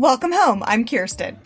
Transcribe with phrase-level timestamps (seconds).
[0.00, 0.62] Welcome home.
[0.64, 1.38] I'm Kirsten.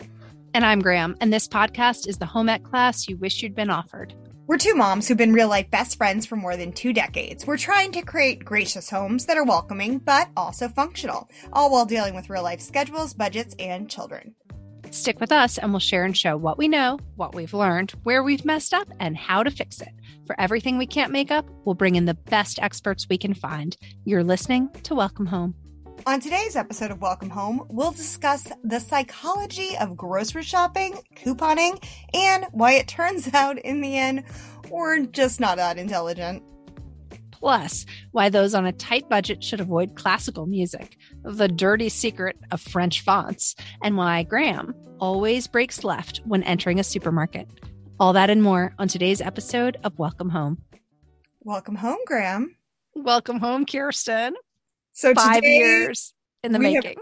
[0.53, 3.69] And I'm Graham, and this podcast is the home ec class you wish you'd been
[3.69, 4.13] offered.
[4.47, 7.45] We're two moms who've been real life best friends for more than two decades.
[7.45, 12.15] We're trying to create gracious homes that are welcoming but also functional, all while dealing
[12.15, 14.33] with real life schedules, budgets, and children.
[14.89, 18.23] Stick with us, and we'll share and show what we know, what we've learned, where
[18.23, 19.91] we've messed up, and how to fix it.
[20.25, 23.75] For everything we can't make up, we'll bring in the best experts we can find.
[24.05, 25.55] You're listening to Welcome Home.
[26.07, 32.45] On today's episode of Welcome Home, we'll discuss the psychology of grocery shopping, couponing, and
[32.51, 34.23] why it turns out in the end
[34.69, 36.43] we're just not that intelligent.
[37.31, 42.61] Plus, why those on a tight budget should avoid classical music, the dirty secret of
[42.61, 47.47] French fonts, and why Graham always breaks left when entering a supermarket.
[47.99, 50.61] All that and more on today's episode of Welcome Home.
[51.41, 52.55] Welcome home, Graham.
[52.93, 54.35] Welcome home, Kirsten.
[54.95, 56.95] So Five years in the making.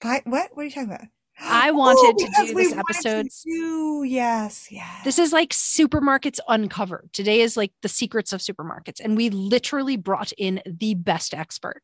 [0.00, 0.50] Fi- what?
[0.54, 1.08] What are you talking about?
[1.40, 3.26] I wanted to do this episode.
[3.44, 5.04] do- yes, yes.
[5.04, 7.10] This is like supermarkets uncovered.
[7.12, 9.00] Today is like the secrets of supermarkets.
[9.02, 11.82] And we literally brought in the best expert.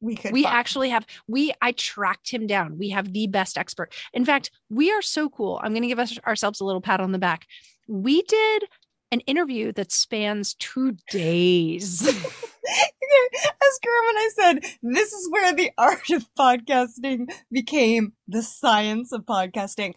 [0.00, 0.32] we could.
[0.32, 4.24] we find- actually have we i tracked him down we have the best expert in
[4.24, 7.10] fact we are so cool i'm going to give us ourselves a little pat on
[7.10, 7.46] the back
[7.88, 8.64] we did
[9.10, 12.06] an interview that spans two days
[13.44, 19.22] As and I said, this is where the art of podcasting became the science of
[19.22, 19.94] podcasting.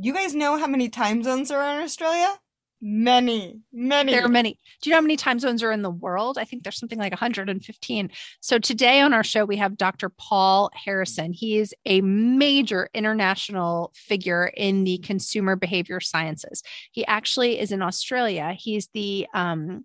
[0.00, 2.38] You guys know how many time zones are in Australia?
[2.80, 4.12] Many, many.
[4.12, 6.44] there are many do you know how many time zones are in the world i
[6.44, 11.32] think there's something like 115 so today on our show we have dr paul harrison
[11.32, 17.82] he is a major international figure in the consumer behavior sciences he actually is in
[17.82, 19.82] australia he's the um,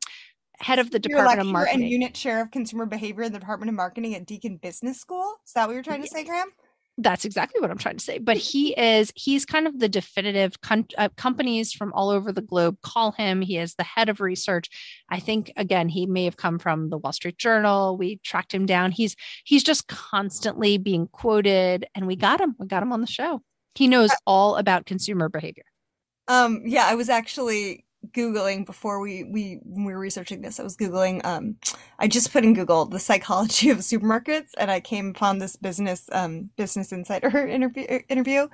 [0.63, 3.69] head of the department of marketing and unit chair of consumer behavior in the Department
[3.69, 5.35] of Marketing at Deakin Business School.
[5.45, 6.47] Is that what you're trying to say, Graham?
[6.97, 8.19] That's exactly what I'm trying to say.
[8.19, 12.41] But he is, he's kind of the definitive con- uh, companies from all over the
[12.41, 13.41] globe call him.
[13.41, 14.69] He is the head of research.
[15.09, 17.97] I think again, he may have come from the Wall Street Journal.
[17.97, 18.91] We tracked him down.
[18.91, 23.07] He's, he's just constantly being quoted and we got him, we got him on the
[23.07, 23.41] show.
[23.73, 25.65] He knows all about consumer behavior.
[26.27, 30.59] Um, yeah, I was actually googling before we we when we were researching this.
[30.59, 31.23] I was googling.
[31.25, 31.57] Um,
[31.99, 36.09] I just put in Google the psychology of supermarkets, and I came upon this business
[36.11, 37.83] um Business Insider interview.
[38.09, 38.47] Interview.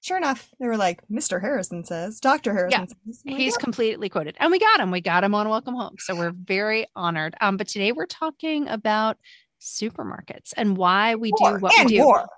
[0.00, 1.40] Sure enough, they were like, "Mr.
[1.40, 4.90] Harrison says, Doctor Harrison says." I'm He's "Yep." completely quoted and we got him.
[4.92, 5.96] We got him on Welcome Home.
[5.98, 7.34] So we're very honored.
[7.40, 9.16] Um, but today we're talking about
[9.60, 12.02] supermarkets and why we do what and we do.
[12.04, 12.28] more.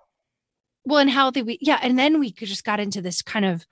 [0.87, 3.67] well and how they we yeah and then we just got into this kind of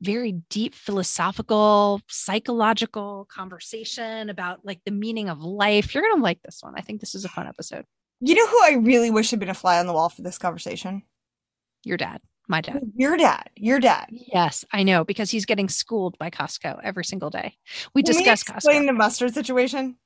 [0.00, 6.58] very deep philosophical psychological conversation about like the meaning of life you're gonna like this
[6.62, 7.84] one i think this is a fun episode
[8.20, 10.38] You know who I really wish had been a fly on the wall for this
[10.38, 11.02] conversation?
[11.84, 13.50] your dad my dad Your dad.
[13.56, 14.06] Your dad.
[14.10, 17.54] yes i know because he's getting schooled by costco every single day
[17.94, 19.96] we Can discuss explain costco the mustard situation.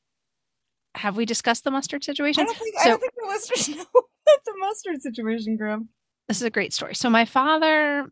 [0.94, 3.82] have we discussed the mustard I situation don't think I don't think the listeners know
[3.82, 5.88] about the mustard situation, Graham.
[6.28, 8.06] this is a great story so my father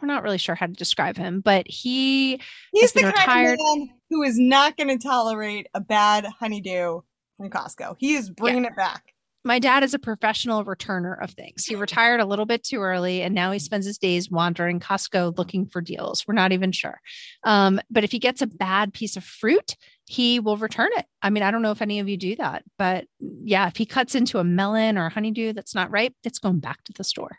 [0.00, 2.40] we're not really sure how to describe him but he
[2.72, 7.00] He's the kind retired- of man who is not going to tolerate a bad honeydew
[7.36, 7.96] from Costco.
[7.98, 9.02] He is bringing it back.
[9.44, 11.64] my dad is a professional returner of things.
[11.64, 15.36] He retired a little bit too early and now he spends his days wandering Costco
[15.36, 16.24] looking for deals.
[16.28, 17.00] We're not even sure.
[17.42, 19.74] Um, but if he gets a bad piece of fruit,
[20.06, 21.06] he will return it.
[21.22, 23.86] I mean, I don't know if any of you do that, but yeah, if he
[23.86, 27.02] cuts into a melon or a honeydew that's not ripe, it's going back to the
[27.04, 27.38] store.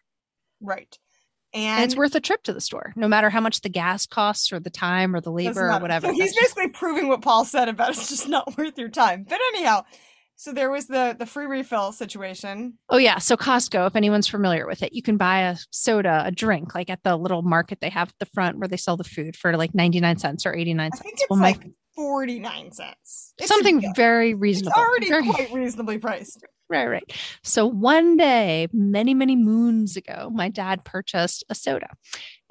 [0.59, 0.97] Right.
[1.55, 4.05] And, And, it's worth a trip to the store, no matter how much the gas
[4.05, 6.07] costs or the time or the labor or whatever.
[6.07, 8.89] So he's That's just- basically proving what Paul said about it's just not worth your
[8.89, 9.25] time.
[9.27, 9.83] But anyhow,
[10.35, 12.77] so there was the the free refill situation.
[12.89, 16.31] Oh yeah, so Costco, if anyone's familiar with it, you can buy a soda, a
[16.31, 19.05] drink, like at the little market they have at the front where they sell the
[19.05, 21.01] food for like 99 cents or 89 I cents.
[21.01, 21.57] think it's Well, my-
[21.95, 23.33] 49 cents.
[23.37, 24.73] It's something very It's reasonable.
[24.77, 26.43] already Very- quite reasonably priced.
[26.69, 27.13] Right, right.
[27.43, 31.89] So one day, many, many moons ago, my dad purchased a soda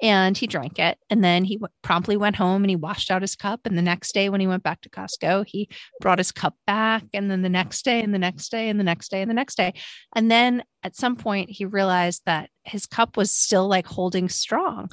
[0.01, 0.97] and he drank it.
[1.09, 3.61] And then he w- promptly went home and he washed out his cup.
[3.65, 5.69] And the next day, when he went back to Costco, he
[6.01, 7.03] brought his cup back.
[7.13, 9.35] And then the next day, and the next day, and the next day, and the
[9.35, 9.73] next day.
[10.15, 14.89] And then at some point, he realized that his cup was still like holding strong,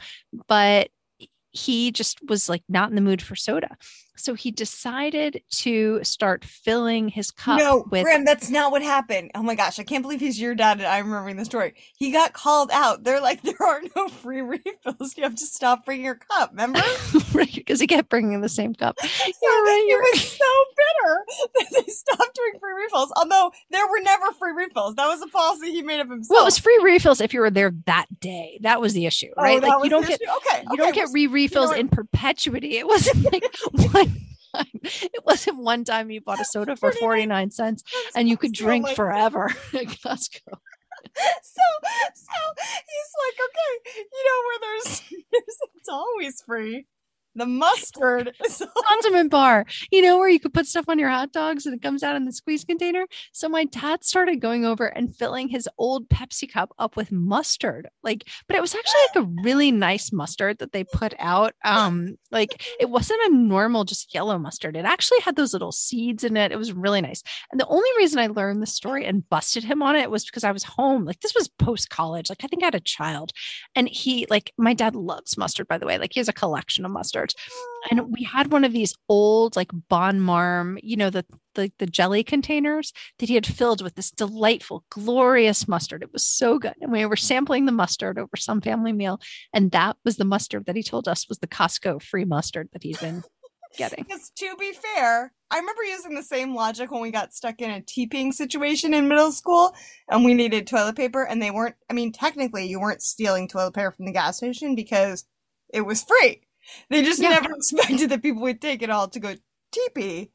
[0.49, 0.89] but
[1.53, 3.77] he just was like not in the mood for soda.
[4.23, 9.33] So he decided to start filling his cup no, with Graham, that's not what happened.
[9.35, 11.75] Oh my gosh, I can't believe he's your dad and I'm remembering the story.
[11.97, 13.03] He got called out.
[13.03, 15.17] They're like, there are no free refills.
[15.17, 16.51] You have to stop bringing your cup.
[16.53, 16.81] Remember?
[17.33, 18.97] right because he kept bringing the same cup.
[19.43, 20.45] So You're right, you're was so
[20.77, 21.25] bitter
[21.55, 23.13] that they stopped doing free refills.
[23.17, 24.95] Although there were never free refills.
[24.95, 26.31] That was a policy he made of himself.
[26.31, 28.59] Well, it was free refills if you were there that day.
[28.63, 29.61] That was the issue, Oh, right?
[29.61, 30.31] that like you don't get issue?
[30.49, 30.65] okay.
[30.71, 31.79] you don't get re refills what?
[31.79, 32.77] in perpetuity.
[32.77, 33.57] It wasn't like
[33.93, 34.12] one
[34.55, 34.67] time.
[34.83, 38.53] It wasn't one time you bought a soda for 49 cents that's and you could
[38.53, 39.45] drink like- forever
[39.75, 40.41] at Costco.
[41.43, 41.63] So,
[42.15, 45.03] so he's like, okay, you know where there's,
[45.33, 46.87] there's it's always free.
[47.35, 48.35] The mustard
[48.89, 51.83] condiment bar, you know, where you could put stuff on your hot dogs and it
[51.83, 53.07] comes out in the squeeze container.
[53.33, 57.89] So my dad started going over and filling his old Pepsi cup up with mustard.
[58.03, 61.55] Like, but it was actually like a really nice mustard that they put out.
[61.65, 64.77] Um, like it wasn't a normal just yellow mustard.
[64.77, 66.53] It actually had those little seeds in it.
[66.53, 67.23] It was really nice.
[67.51, 70.45] And the only reason I learned the story and busted him on it was because
[70.45, 71.05] I was home.
[71.05, 72.29] Like this was post college.
[72.29, 73.33] Like I think I had a child.
[73.75, 75.99] And he like my dad loves mustard, by the way.
[75.99, 76.91] Like he has a collection of
[77.91, 81.25] And we had one of these old like Bonne Maman, you know, the,
[81.55, 86.03] the the jelly containers that he had filled with this delightful, glorious mustard.
[86.03, 86.75] It was so good.
[86.81, 89.21] And we were sampling the mustard over some family meal.
[89.53, 92.83] And that was the mustard that he told us was the Costco free mustard that
[92.83, 93.23] he'd been
[93.77, 94.05] getting.
[94.05, 97.71] Because to be fair, I remember using the same logic when we got stuck in
[97.71, 99.75] a teeping situation in middle school
[100.09, 103.75] and we needed toilet paper and they weren't, I mean, technically you weren't stealing toilet
[103.75, 105.27] paper from the gas station because
[105.73, 106.43] it was free.
[106.91, 107.31] They just Yeah.
[107.31, 109.35] never expected that people would take it all to go
[109.73, 110.31] teepee.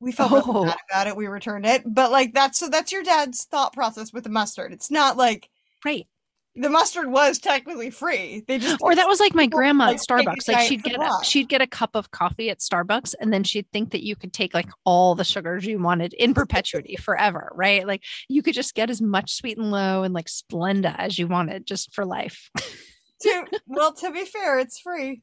[0.00, 0.52] We felt Oh.
[0.52, 1.16] really bad about it.
[1.16, 1.82] We returned it.
[1.84, 4.72] But like that's, so that's your dad's thought process with the mustard.
[4.72, 5.48] It's not like
[5.84, 6.06] Right.
[6.54, 8.44] the mustard was technically free.
[8.46, 10.46] They just, Or that was like my grandma like, at Starbucks.
[10.48, 13.66] Like she'd get a, she'd get a cup of coffee at Starbucks and then she'd
[13.72, 17.84] think that you could take like all the sugars you wanted in perpetuity forever, right?
[17.86, 21.26] Like you could just get as much sweet and low and like Splenda as you
[21.26, 22.50] wanted just for life.
[23.22, 25.22] to, well, to be fair, it's free.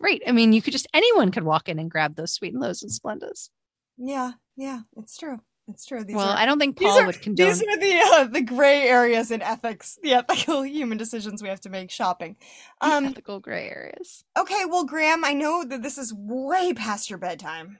[0.00, 0.22] Right.
[0.26, 2.82] I mean, you could just anyone could walk in and grab those sweet and lows
[2.82, 3.50] and splendas.
[3.96, 5.40] Yeah, yeah, it's true.
[5.66, 6.04] It's true.
[6.04, 7.46] These well, are, I don't think these Paul are- would condone.
[7.48, 11.60] These are the uh, the gray areas in ethics, the ethical human decisions we have
[11.62, 12.36] to make shopping.
[12.80, 14.24] Um, ethical gray areas.
[14.36, 17.78] okay, well, Graham, I know that this is way past your bedtime.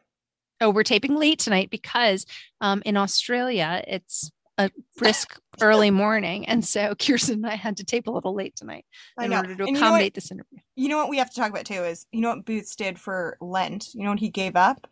[0.61, 2.25] Oh, we're taping late tonight because
[2.61, 7.85] um, in Australia it's a brisk early morning, and so Kirsten and I had to
[7.85, 8.85] tape a little late tonight
[9.21, 10.59] in order to And you know what- accommodate this interview.
[10.77, 12.99] You know what we have to talk about too is you know what Boots did
[12.99, 13.95] for Lent.
[13.95, 14.89] You know what he gave up,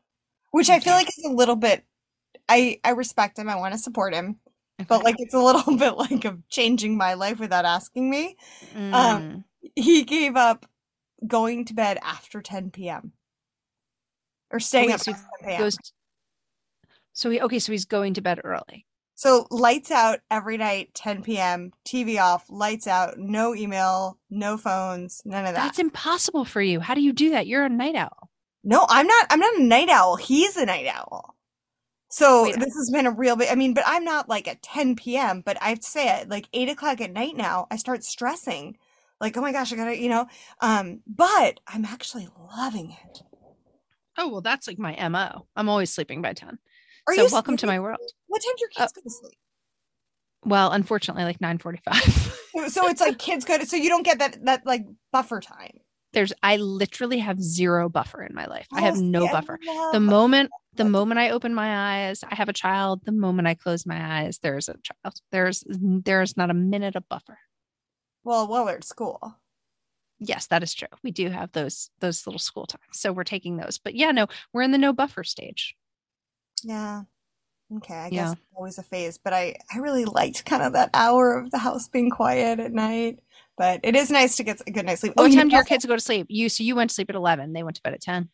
[0.51, 1.85] which I feel like is a little bit.
[2.49, 3.49] I I respect him.
[3.49, 4.41] I want to support him,
[4.89, 8.37] but like it's a little bit like of changing my life without asking me.
[8.75, 8.93] Mm.
[8.93, 9.45] um,
[9.77, 10.67] He gave up
[11.27, 13.13] going to bed after 10 p.m.
[14.51, 15.61] or staying wait, up so past 10 p.m.
[15.61, 15.77] goes.
[17.13, 18.87] So he okay, so he's going to bed early.
[19.23, 25.23] So lights out every night, 10 p.m., TV off, lights out, no email, no phones,
[25.25, 25.63] none of that.
[25.63, 26.81] That's impossible for you.
[26.81, 27.47] How do you do that?
[27.47, 28.31] You're a night owl.
[28.65, 30.17] no, I'm not, I'm not a night owl.
[30.17, 31.37] He's a night owl.
[32.11, 32.59] So Wait.
[32.59, 35.41] this has been a real bit, I mean, but I'm not like at 10 p.m.,
[35.47, 38.77] but I have to say at like eight o'clock at night now, I start stressing.
[39.21, 40.27] Like, oh my gosh, I gotta, you know,
[40.61, 43.23] um, but I'm actually loving it.
[44.19, 45.47] Oh well, that's like my mo.
[45.55, 46.59] I'm always sleeping by ten.
[47.07, 48.01] Are so you welcome to my world.
[48.29, 49.39] What time do your Uh, kids go to sleep?
[50.45, 52.39] Well, unfortunately, like nine forty-five.
[52.69, 55.79] So- it's like kids go to, so you don't get that, that like buffer time.
[56.13, 58.67] There's I literally have zero buffer in my life.
[58.73, 59.59] I have no I buffer.
[59.93, 63.01] The moment the moment I open my eyes, I have a child.
[63.05, 65.15] The moment I close my eyes, there's a child.
[65.31, 67.39] There's there's not a minute of buffer.
[68.25, 69.39] Well, while they're at school.
[70.19, 70.89] Yes, that is true.
[71.03, 72.85] We do have those those little school times.
[72.93, 73.79] So we're taking those.
[73.79, 75.75] But yeah, no, we're in the no buffer stage.
[76.63, 77.03] Yeah.
[77.77, 78.11] Okay, I Yeah.
[78.11, 81.51] guess it's always a phase, but I I really liked kind of that hour of
[81.51, 83.21] the house being quiet at night.
[83.57, 85.15] But it is nice to get a good night's sleep.
[85.17, 86.27] what you time do your kids go to sleep?
[86.31, 87.53] You so you went to sleep at eleven.
[87.53, 88.29] They went to bed at ten.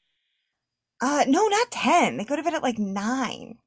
[1.00, 2.16] Uh, no, not ten.
[2.16, 3.58] They go to bed at like nine.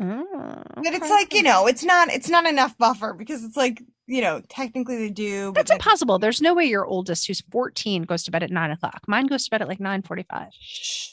[0.00, 3.82] Oh, But it's like you know, it's not it's not enough buffer because it's like
[4.06, 5.52] you know, technically they do.
[5.52, 6.18] But That's impossible.
[6.18, 9.02] There's no way your oldest, who's 14, goes to bed at nine o'clock.
[9.06, 10.48] Mine goes to bed at like 9:45.
[10.52, 11.10] Shh.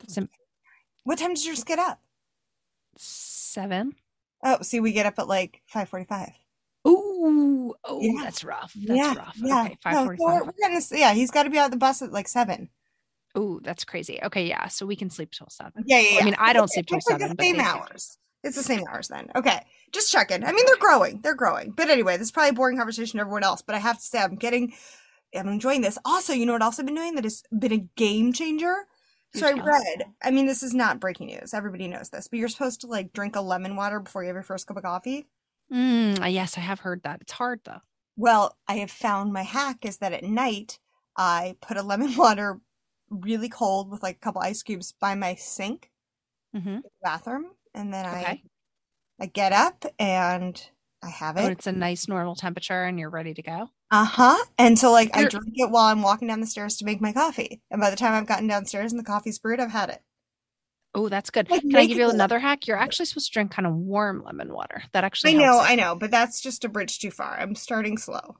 [0.00, 0.30] That's im-
[1.04, 2.00] What time does yours get up?
[2.96, 3.94] Seven.
[4.42, 6.30] Oh, see, we get up at like five forty-five.
[6.86, 8.22] Ooh, oh, Yeah.
[8.24, 8.72] that's rough.
[8.74, 9.34] That's yeah, rough.
[9.36, 9.60] yeah.
[9.62, 12.28] Okay, No, five we're, we're yeah, he's got to be out the bus at like
[12.28, 12.68] seven.
[13.38, 14.20] Ooh, that's crazy.
[14.22, 14.68] Okay, yeah.
[14.68, 15.82] So we can sleep till seven.
[15.86, 16.18] Yeah, yeah.
[16.20, 17.60] I mean, I don't It's- sleep till it's like seven, the same do.
[17.62, 18.18] hours.
[18.42, 19.28] It's the same hours then.
[19.34, 19.58] Okay,
[19.92, 20.44] just checking.
[20.44, 21.20] I mean, they're growing.
[21.22, 21.70] They're growing.
[21.70, 23.62] But anyway, this is probably a boring conversation to everyone else.
[23.62, 24.74] But I have to say, I'm getting,
[25.34, 25.96] I'm enjoying this.
[26.04, 28.86] Also, you know what else I've been doing that has been a game changer.
[29.34, 30.14] So I read.
[30.22, 31.54] I mean, this is not breaking news.
[31.54, 32.28] Everybody knows this.
[32.28, 34.76] But you're supposed to like drink a lemon water before you have your first cup
[34.76, 35.26] of coffee.
[35.70, 37.20] Mm, uh, yes, I have heard that.
[37.22, 37.80] It's hard though.
[38.16, 40.78] Well, I have found my hack is that at night
[41.16, 42.60] I put a lemon water
[43.10, 45.92] really cold with like a couple ice cubes by my sink
[46.52, 48.44] hmm bathroom, and then I Okay.
[49.20, 50.70] I get up and
[51.02, 51.48] I have Oh, it.
[51.48, 53.70] it's a nice normal temperature and you're ready to go.
[53.90, 54.44] Uh huh.
[54.58, 57.00] And so like I You're- drink it while I'm walking down the stairs to make
[57.00, 59.90] my coffee, and by the time I've gotten downstairs and the coffee's brewed, I've had
[59.90, 60.02] it.
[60.96, 61.50] Oh, that's good.
[61.50, 62.68] Like, Can I give you another hack?
[62.68, 64.84] You're actually supposed to drink kind of warm lemon water.
[64.92, 65.58] That actually I know.
[65.60, 67.36] I know, but that's just a bridge too far.
[67.38, 68.36] I'm starting slow.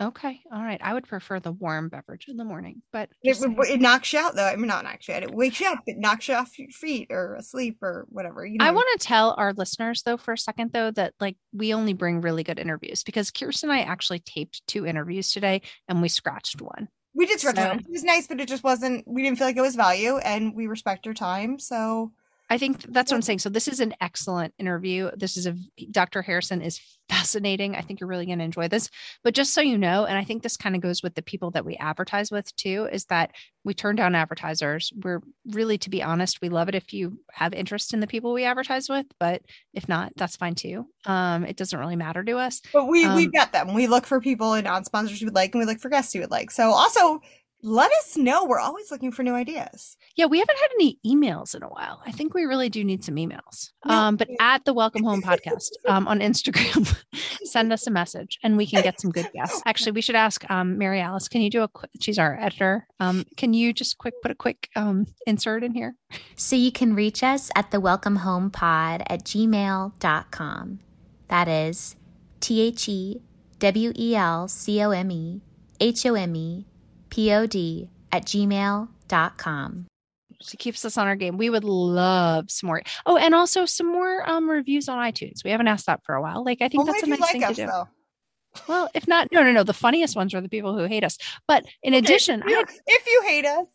[0.00, 0.40] Okay.
[0.52, 0.80] All right.
[0.82, 4.34] I would prefer the warm beverage in the morning, but It, it knocks you out
[4.34, 4.44] though.
[4.44, 5.22] I mean, not knocks you out.
[5.22, 5.78] It wakes you up.
[5.86, 8.44] It knocks you off your feet or asleep or whatever.
[8.44, 8.64] You know.
[8.66, 11.94] I want to tell our listeners though for a second though that like we only
[11.94, 16.08] bring really good interviews because Kirsten and I actually taped two interviews today and we
[16.08, 16.88] scratched one.
[17.14, 17.80] We did scratch So- it.
[17.80, 19.02] It was nice, but it just wasn't.
[19.08, 21.58] We didn't feel like it was value, and we respect your time.
[21.58, 22.12] So
[22.48, 23.40] I think that's what I'm saying.
[23.40, 25.10] So this is an excellent interview.
[25.16, 25.56] This is a
[25.90, 26.22] Dr.
[26.22, 27.74] Harrison is fascinating.
[27.74, 28.88] I think you're really going to enjoy this.
[29.24, 31.50] But just so you know, and I think this kind of goes with the people
[31.52, 33.32] that we advertise with too, is that
[33.64, 34.92] we turn down advertisers.
[35.02, 38.32] We're really, to be honest, we love it if you have interest in the people
[38.32, 39.42] we advertise with, but
[39.74, 40.86] if not, that's fine too.
[41.04, 42.60] Um, it doesn't really matter to us.
[42.72, 43.74] But we we Um, vet them.
[43.74, 46.20] We look for people and non-sponsors you would like, and we look for guests you
[46.20, 46.50] would like.
[46.52, 47.20] So also
[47.62, 48.44] let us know.
[48.44, 49.96] We're always looking for new ideas.
[50.14, 52.00] Yeah, we haven't had any emails in a while.
[52.06, 53.70] I think we really do need some emails.
[53.84, 56.96] No, Um, but at the Welcome Home podcast um, on Instagram,
[57.44, 59.62] send us a message and we can get some good guests.
[59.66, 61.28] Actually, we should ask um, Mary Alice.
[61.28, 61.90] Can you do a quick?
[62.00, 62.86] She's our editor.
[63.00, 65.96] Um, can you just quick put a quick um, insert in here?
[66.36, 70.80] So you can reach us at the welcome home pod at gmail.com.
[71.28, 71.96] That is
[72.40, 73.22] T H E
[73.58, 75.40] W E L C O M E
[75.80, 76.66] H O M E
[77.10, 79.86] P O D at gmail.com.
[80.42, 81.38] She keeps us on our game.
[81.38, 82.82] We would love some more.
[83.06, 85.42] Oh, and also some more um, reviews on iTunes.
[85.44, 86.44] We haven't asked that for a while.
[86.44, 87.66] Like I think Only that's a nice like thing us, to do.
[87.66, 87.88] though.
[88.68, 89.62] Well, if not, no, no, no.
[89.64, 91.18] The funniest ones are the people who hate us.
[91.48, 93.66] But in Okay, addition, if you, I if you hate us,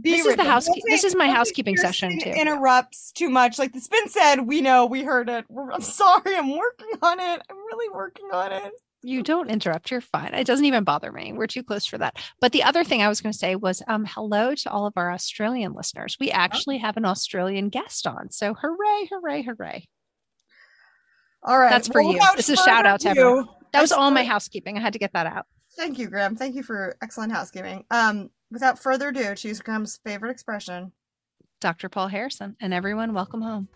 [0.00, 0.46] be This is the written.
[0.46, 2.30] housekeep- Don't this is my housekeeping session, too.
[2.30, 3.58] Interrupts too much.
[3.58, 5.44] Like the spin said, we know, we heard it.
[5.48, 6.34] We're, I'm sorry.
[6.36, 7.40] I'm working on it.
[7.48, 8.72] I'm really working on it.
[9.04, 9.90] You don't interrupt.
[9.90, 10.32] You're fine.
[10.32, 11.32] It doesn't even bother me.
[11.34, 12.16] We're too close for that.
[12.40, 14.94] But the other thing I was going to say was um, hello to all of
[14.96, 16.16] our Australian listeners.
[16.18, 18.30] We actually have an Australian guest on.
[18.30, 19.86] So hooray, hooray, hooray.
[21.42, 21.70] All right.
[21.70, 22.18] That's for you.
[22.36, 23.46] This is a shout out to everyone.
[23.72, 24.78] That was all my housekeeping.
[24.78, 25.46] I had to get that out.
[25.76, 26.36] Thank you, Graham.
[26.36, 27.84] Thank you for excellent housekeeping.
[27.90, 30.92] Um, without further ado, to use Graham's favorite expression.
[31.60, 31.88] Dr.
[31.88, 33.68] Paul Harrison and everyone, welcome home.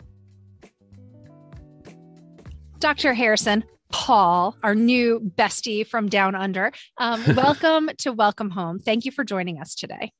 [2.79, 3.13] Dr.
[3.13, 8.79] Harrison, Paul, our new bestie from down under, um, welcome to Welcome Home.
[8.79, 10.11] Thank you for joining us today.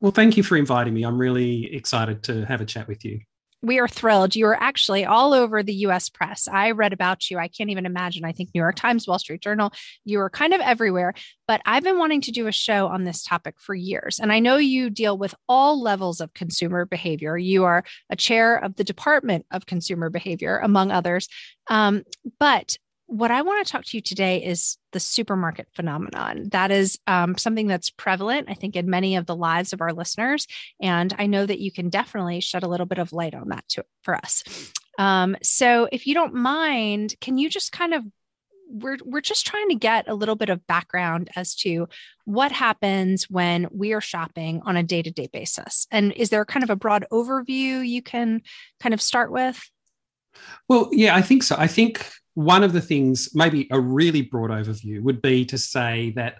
[0.00, 1.02] Well, thank you for inviting me.
[1.02, 3.20] I'm really excited to have a chat with you.
[3.62, 4.34] We are thrilled.
[4.34, 6.48] You are actually all over the US press.
[6.48, 7.38] I read about you.
[7.38, 8.24] I can't even imagine.
[8.24, 9.72] I think New York Times, Wall Street Journal,
[10.04, 11.12] you are kind of everywhere.
[11.46, 14.18] But I've been wanting to do a show on this topic for years.
[14.18, 17.36] And I know you deal with all levels of consumer behavior.
[17.36, 21.28] You are a chair of the Department of Consumer Behavior, among others.
[21.68, 22.04] Um,
[22.38, 22.76] but
[23.10, 26.48] what I want to talk to you today is the supermarket phenomenon.
[26.52, 29.92] That is um, something that's prevalent, I think, in many of the lives of our
[29.92, 30.46] listeners.
[30.80, 33.64] And I know that you can definitely shed a little bit of light on that
[33.70, 34.44] to, for us.
[34.96, 38.04] Um, so, if you don't mind, can you just kind of
[38.72, 41.88] we're we're just trying to get a little bit of background as to
[42.26, 45.88] what happens when we are shopping on a day-to-day basis.
[45.90, 48.42] And is there kind of a broad overview you can
[48.78, 49.60] kind of start with?
[50.68, 51.56] Well, yeah, I think so.
[51.58, 56.12] I think one of the things, maybe a really broad overview, would be to say
[56.16, 56.36] that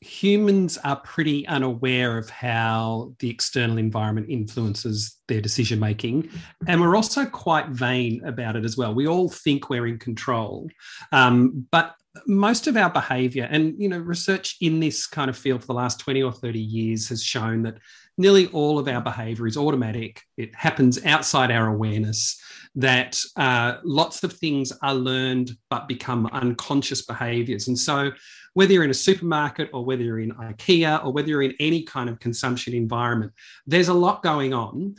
[0.00, 6.28] humans are pretty unaware of how the external environment influences their decision making.
[6.68, 8.94] And we're also quite vain about it as well.
[8.94, 10.68] We all think we're in control.
[11.10, 11.94] Um, but
[12.26, 15.74] most of our behavior and you know research in this kind of field for the
[15.74, 17.78] last 20 or 30 years has shown that
[18.18, 22.40] nearly all of our behavior is automatic it happens outside our awareness
[22.74, 28.10] that uh, lots of things are learned but become unconscious behaviors and so
[28.54, 31.82] whether you're in a supermarket or whether you're in ikea or whether you're in any
[31.82, 33.32] kind of consumption environment
[33.66, 34.94] there's a lot going on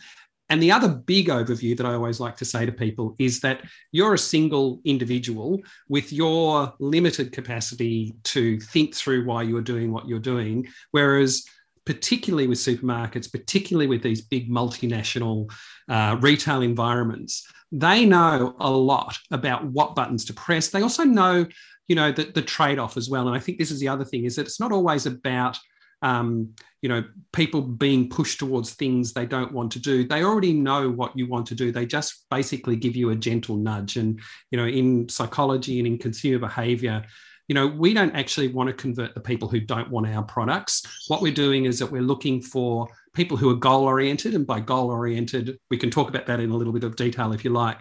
[0.49, 3.61] and the other big overview that I always like to say to people is that
[3.91, 10.07] you're a single individual with your limited capacity to think through why you're doing what
[10.07, 10.67] you're doing.
[10.89, 11.45] Whereas,
[11.89, 15.51] particularly with supermarkets, particularly with these big multinational
[15.89, 20.69] uh, retail environments, they know a lot about what buttons to press.
[20.69, 21.47] They also know,
[21.87, 23.27] you know, the, the trade off as well.
[23.27, 25.57] And I think this is the other thing is that it's not always about
[26.03, 26.53] um,
[26.83, 27.03] you know,
[27.33, 30.07] people being pushed towards things they don't want to do.
[30.07, 31.71] They already know what you want to do.
[31.71, 33.97] They just basically give you a gentle nudge.
[33.97, 37.03] And, you know, in psychology and in consumer behavior,
[37.49, 40.83] you know, we don't actually want to convert the people who don't want our products.
[41.07, 44.35] What we're doing is that we're looking for people who are goal oriented.
[44.35, 47.33] And by goal oriented, we can talk about that in a little bit of detail
[47.33, 47.79] if you like.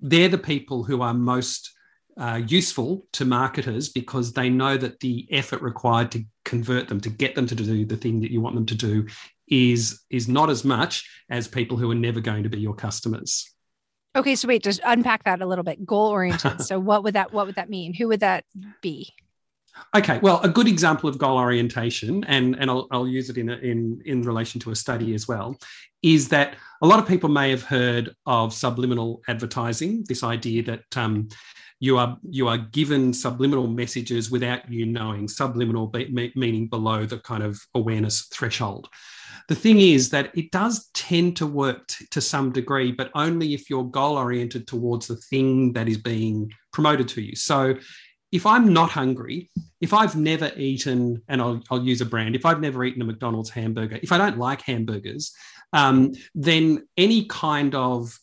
[0.00, 1.70] They're the people who are most
[2.18, 7.10] uh, useful to marketers because they know that the effort required to convert them to
[7.10, 9.06] get them to do the thing that you want them to do
[9.48, 13.53] is is not as much as people who are never going to be your customers
[14.16, 15.84] okay so wait just unpack that a little bit.
[15.84, 16.60] Goal oriented.
[16.64, 17.94] So what would that what would that mean?
[17.94, 18.44] Who would that
[18.80, 19.14] be?
[19.96, 23.50] Okay, well, a good example of goal orientation, and, and I'll, I'll use it in,
[23.50, 25.58] a, in, in relation to a study as well,
[26.02, 30.96] is that a lot of people may have heard of subliminal advertising, this idea that
[30.96, 31.28] um,
[31.80, 35.28] you are you are given subliminal messages without you knowing.
[35.28, 38.88] Subliminal be, meaning below the kind of awareness threshold
[39.48, 43.54] the thing is that it does tend to work t- to some degree but only
[43.54, 47.36] if you're goal oriented towards the thing that is being promoted to you.
[47.36, 47.76] So
[48.32, 49.48] if i'm not hungry
[49.80, 53.04] if i've never eaten and i'll, I'll use a brand if i've never eaten a
[53.04, 55.32] mcdonald's hamburger if i don't like hamburgers
[55.74, 58.16] um, then any kind of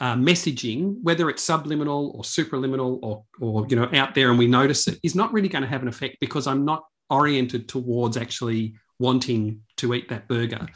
[0.00, 4.46] uh, messaging, whether it's subliminal or supraliminal or, or you know out there and we
[4.46, 8.16] notice it, is not really going to have an effect because I'm not oriented towards
[8.16, 10.66] actually wanting to eat that burger.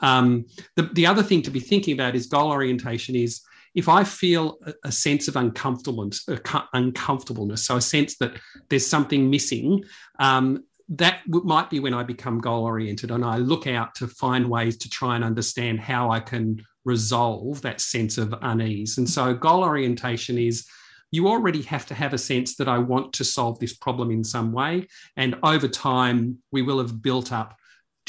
[0.00, 0.46] Um,
[0.76, 3.42] the, the other thing to be thinking about is goal orientation is
[3.74, 6.26] if I feel a, a sense of uncomfortableness,
[6.72, 8.32] uncomfortableness, so a sense that
[8.68, 9.84] there's something missing,
[10.18, 14.50] um, that might be when I become goal oriented and I look out to find
[14.50, 18.98] ways to try and understand how I can resolve that sense of unease.
[18.98, 20.66] And so, goal orientation is
[21.12, 24.24] you already have to have a sense that I want to solve this problem in
[24.24, 24.86] some way.
[25.16, 27.56] And over time, we will have built up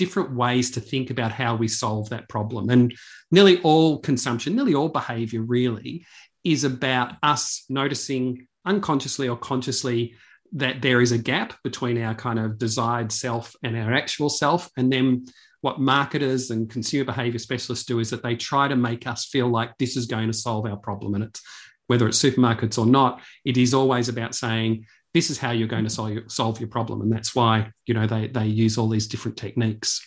[0.02, 2.72] different ways to think about how we solve that problem.
[2.72, 2.92] And
[3.30, 6.08] nearly all consumption, nearly all behavior really
[6.44, 10.16] is about us noticing unconsciously or consciously
[10.54, 14.72] that there is a gap between our kind of desired self and our actual self.
[14.76, 15.28] And then
[15.62, 19.50] what marketers and consumer behavior specialists do is that they try to make us feel
[19.50, 21.14] like this is going to solve our problem.
[21.14, 21.44] And it's
[21.86, 25.84] whether it's supermarkets or not, it is always about saying, this is how you're going
[25.84, 27.02] to solve your, solve your problem.
[27.02, 30.02] And that's why, you know, they, they use all these different techniques.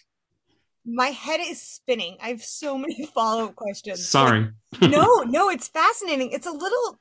[0.86, 2.16] My head is spinning.
[2.22, 4.06] I have so many follow up questions.
[4.06, 4.50] Sorry.
[4.80, 6.30] no, no, it's fascinating.
[6.32, 6.98] It's a little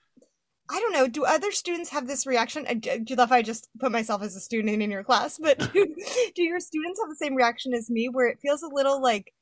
[0.69, 1.07] I don't know.
[1.07, 2.63] Do other students have this reaction?
[2.79, 5.37] Do you love I just put myself as a student in your class?
[5.37, 5.95] But do,
[6.35, 9.33] do your students have the same reaction as me, where it feels a little like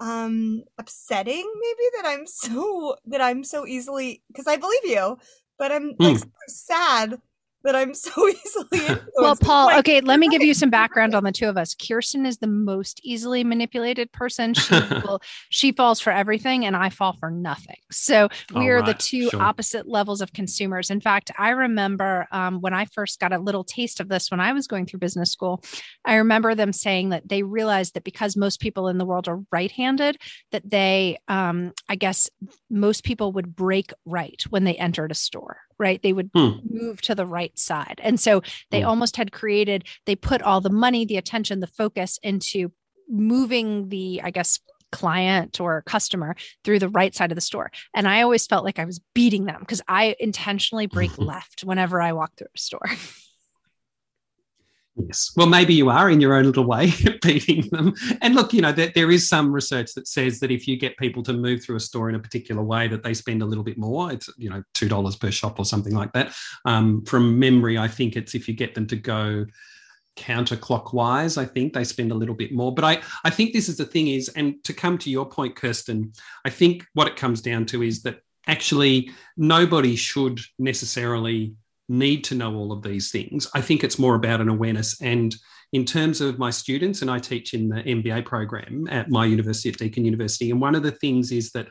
[0.00, 5.18] um upsetting, maybe that I'm so that I'm so easily because I believe you,
[5.58, 6.30] but I'm like mm.
[6.48, 7.20] sad
[7.64, 11.32] that I'm so easily Well, Paul, okay, let me give you some background on the
[11.32, 11.74] two of us.
[11.74, 14.54] Kirsten is the most easily manipulated person.
[14.54, 14.74] She
[15.04, 17.76] will she falls for everything and I fall for nothing.
[17.90, 19.42] So we All are right, the two sure.
[19.42, 20.90] opposite levels of consumers.
[20.90, 24.40] In fact, I remember um, when I first got a little taste of this when
[24.40, 25.62] I was going through business school,
[26.04, 29.40] I remember them saying that they realized that because most people in the world are
[29.50, 30.18] right-handed,
[30.52, 32.28] that they um, I guess
[32.74, 36.02] most people would break right when they entered a store right?
[36.02, 36.58] They would hmm.
[36.68, 38.00] move to the right side.
[38.02, 38.88] And so they hmm.
[38.88, 42.72] almost had created, they put all the money, the attention, the focus into
[43.08, 44.60] moving the, I guess,
[44.92, 47.70] client or customer through the right side of the store.
[47.94, 52.00] And I always felt like I was beating them because I intentionally break left whenever
[52.00, 52.86] I walk through a store.
[54.96, 55.32] Yes.
[55.36, 57.94] Well, maybe you are in your own little way beating them.
[58.20, 60.96] And look, you know, there, there is some research that says that if you get
[60.98, 63.64] people to move through a store in a particular way, that they spend a little
[63.64, 64.12] bit more.
[64.12, 66.32] It's, you know, $2 per shop or something like that.
[66.64, 69.46] Um, from memory, I think it's if you get them to go
[70.16, 72.72] counterclockwise, I think they spend a little bit more.
[72.72, 75.56] But I, I think this is the thing is, and to come to your point,
[75.56, 76.12] Kirsten,
[76.44, 81.54] I think what it comes down to is that actually nobody should necessarily
[81.88, 83.48] need to know all of these things.
[83.54, 85.00] I think it's more about an awareness.
[85.00, 85.34] And
[85.72, 89.70] in terms of my students, and I teach in the MBA program at my university,
[89.70, 91.68] at Deakin University, and one of the things is that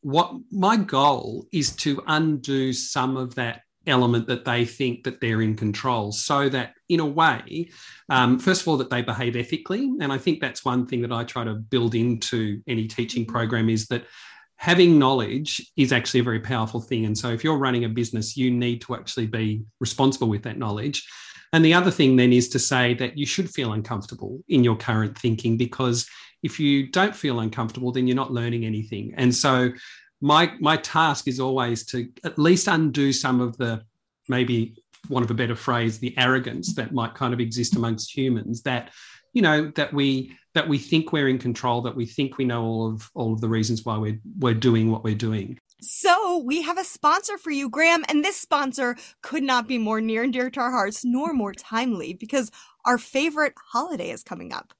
[0.00, 5.42] what my goal is to undo some of that element that they think that they're
[5.42, 7.68] in control so that in a way
[8.10, 11.10] um, first of all that they behave ethically and i think that's one thing that
[11.10, 14.04] i try to build into any teaching program is that
[14.62, 17.04] having knowledge is actually a very powerful thing.
[17.04, 20.56] And so if you're running a business, you need to actually be responsible with that
[20.56, 21.04] knowledge.
[21.52, 24.76] And the other thing then is to say that you should feel uncomfortable in your
[24.76, 26.08] current thinking because
[26.44, 29.12] if you don't feel uncomfortable, then you're not learning anything.
[29.16, 29.72] And so
[30.20, 33.82] my my task is always to at least undo some of the
[34.28, 34.76] maybe
[35.08, 38.92] one of a better phrase, the arrogance that might kind of exist amongst humans that,
[39.32, 42.62] you know, that we that we think we're in control, that we think we know
[42.62, 45.58] all of all of the reasons why we're we're doing what we're doing.
[45.80, 50.00] So we have a sponsor for you, Graham, and this sponsor could not be more
[50.00, 52.50] near and dear to our hearts, nor more timely, because
[52.84, 54.72] our favorite holiday is coming up.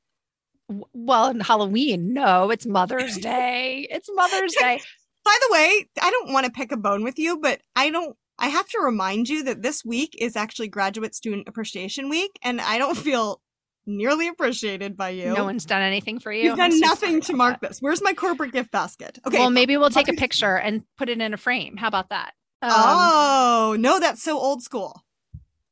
[0.93, 3.87] Well, Halloween, no, it's Mother's Day.
[3.91, 4.81] It's Mother's Day.
[5.25, 8.17] By the way, I don't want to pick a bone with you, but I don't
[8.39, 12.61] I have to remind you that this week is actually Graduate Student Appreciation Week, and
[12.61, 13.41] I don't feel
[13.87, 15.33] nearly appreciated by you.
[15.33, 16.45] No one's done anything for you.
[16.45, 17.71] You've done nothing to mark that.
[17.71, 17.79] this.
[17.81, 19.19] Where's my corporate gift basket?
[19.27, 19.39] Okay.
[19.39, 21.77] Well, maybe we'll take a picture and put it in a frame.
[21.77, 22.33] How about that?
[22.63, 25.03] Um, oh, no, that's so old school.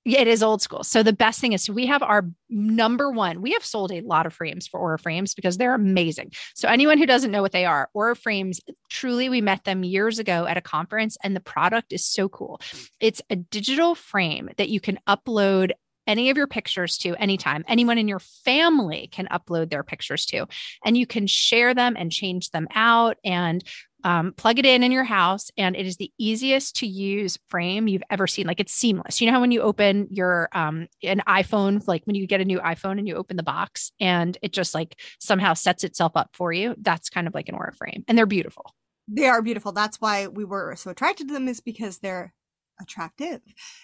[0.05, 0.83] Yeah, it is old school.
[0.83, 3.43] So the best thing is so we have our number one.
[3.43, 6.33] We have sold a lot of frames for Aura frames because they're amazing.
[6.55, 10.19] So anyone who doesn't know what they are, Aura frames, truly we met them years
[10.19, 12.63] ago at a conference and the product is so cool.
[12.99, 15.73] It's a digital frame that you can upload
[16.11, 17.65] any of your pictures to anytime.
[17.69, 20.47] Anyone in your family can upload their pictures to,
[20.85, 23.17] and you can share them and change them out.
[23.25, 23.63] And
[24.03, 25.51] um, plug it in in your house.
[25.59, 28.47] And it is the easiest to use frame you've ever seen.
[28.47, 29.21] Like it's seamless.
[29.21, 32.47] You know how when you open your um an iphone like when you get a
[32.47, 36.31] new iphone and you open the box and it just like somehow sets itself up
[36.33, 38.05] for you that's kind of like an aura frame.
[38.09, 38.75] And they're beautiful.
[39.07, 39.73] They are beautiful.
[39.73, 42.33] That's why we were so attracted to them is because they're
[42.81, 43.41] attractive.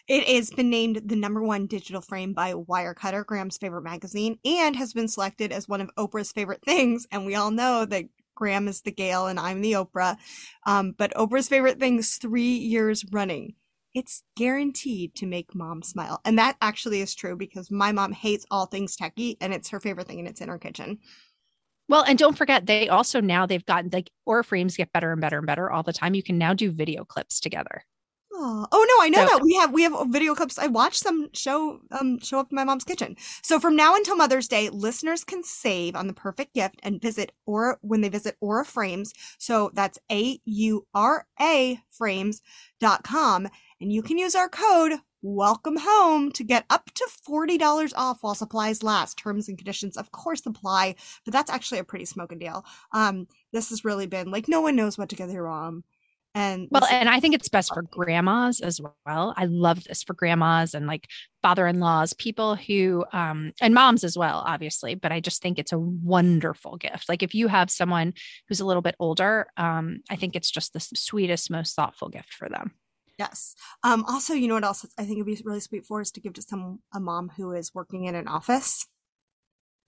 [0.08, 4.76] It has been named the number one digital frame by Wirecutter, Graham's favorite magazine, and
[4.76, 7.06] has been selected as one of Oprah's favorite things.
[7.10, 10.16] And we all know that Graham is the Gayle and I'm the Oprah.
[10.64, 13.54] Um, but Oprah's favorite things three years running.
[13.94, 16.20] It's guaranteed to make mom smile.
[16.24, 19.80] And that actually is true because my mom hates all things techie and it's her
[19.80, 20.98] favorite thing and it's in her kitchen.
[21.88, 25.20] Well, and don't forget, they also now they've gotten like Aura frames get better and
[25.20, 26.14] better and better all the time.
[26.14, 27.84] You can now do video clips together.
[28.38, 30.58] Oh, oh no, I know so, that we have we have video clips.
[30.58, 33.16] I watched some show um show up in my mom's kitchen.
[33.42, 37.32] So from now until Mother's Day, listeners can save on the perfect gift and visit
[37.46, 39.14] or when they visit Aura Frames.
[39.38, 42.42] So that's A U R A frames
[42.80, 43.48] frames.com
[43.80, 48.34] and you can use our code welcome home to get up to $40 off while
[48.34, 49.16] supplies last.
[49.18, 50.94] Terms and conditions of course apply,
[51.24, 52.66] but that's actually a pretty smoking deal.
[52.92, 55.84] Um this has really been like no one knows what to get their mom
[56.36, 59.32] and well, and I think it's best for grandmas as well.
[59.38, 61.08] I love this for grandmas and like
[61.42, 65.78] father-in-laws, people who um and moms as well, obviously, but I just think it's a
[65.78, 67.08] wonderful gift.
[67.08, 68.12] Like if you have someone
[68.48, 72.34] who's a little bit older, um, I think it's just the sweetest, most thoughtful gift
[72.34, 72.72] for them.
[73.18, 73.54] Yes.
[73.82, 76.20] Um, also, you know what else I think would be really sweet for is to
[76.20, 78.86] give to some a mom who is working in an office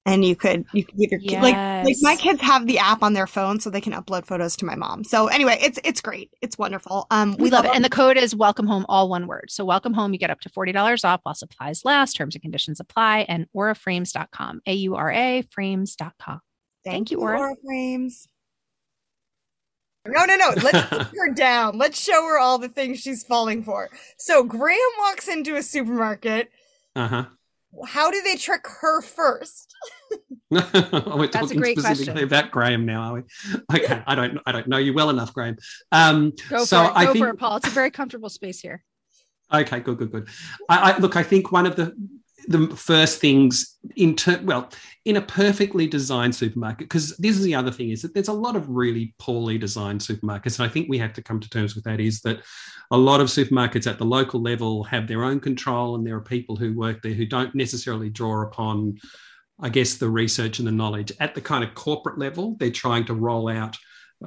[0.08, 1.42] and you could you could give your yes.
[1.42, 4.56] like like my kids have the app on their phone so they can upload photos
[4.56, 5.04] to my mom.
[5.04, 6.30] So anyway, it's it's great.
[6.40, 7.06] It's wonderful.
[7.10, 7.76] Um we, we love, love it.
[7.76, 9.50] And the code is welcome home all one word.
[9.50, 12.14] So welcome home you get up to $40 off while supplies last.
[12.14, 14.62] Terms and conditions apply and auraframes.com.
[14.66, 16.40] A U R A frames.com.
[16.84, 17.38] Thank, Thank you, Aura.
[17.38, 18.26] Aura Frames.
[20.06, 20.54] No, no, no.
[20.62, 21.76] Let's put her down.
[21.76, 23.90] Let's show her all the things she's falling for.
[24.16, 26.50] So Graham walks into a supermarket.
[26.96, 27.26] Uh-huh
[27.86, 29.74] how do they trick her first?
[30.50, 32.18] We're That's talking specifically question.
[32.18, 33.22] about Graham now, are we?
[33.74, 35.56] Okay, I don't, I don't know you well enough, Graham.
[35.92, 36.92] Um, Go so for it.
[36.94, 37.56] I Go think, for it, Paul.
[37.56, 38.82] It's a very comfortable space here.
[39.52, 40.28] Okay, good, good, good.
[40.68, 41.16] I, I look.
[41.16, 41.94] I think one of the
[42.48, 44.70] the first things in ter- well
[45.04, 48.32] in a perfectly designed supermarket because this is the other thing is that there's a
[48.32, 51.74] lot of really poorly designed supermarkets and i think we have to come to terms
[51.74, 52.40] with that is that
[52.90, 56.22] a lot of supermarkets at the local level have their own control and there are
[56.22, 58.96] people who work there who don't necessarily draw upon
[59.60, 61.12] i guess the research and the knowledge.
[61.20, 63.76] At the kind of corporate level they're trying to roll out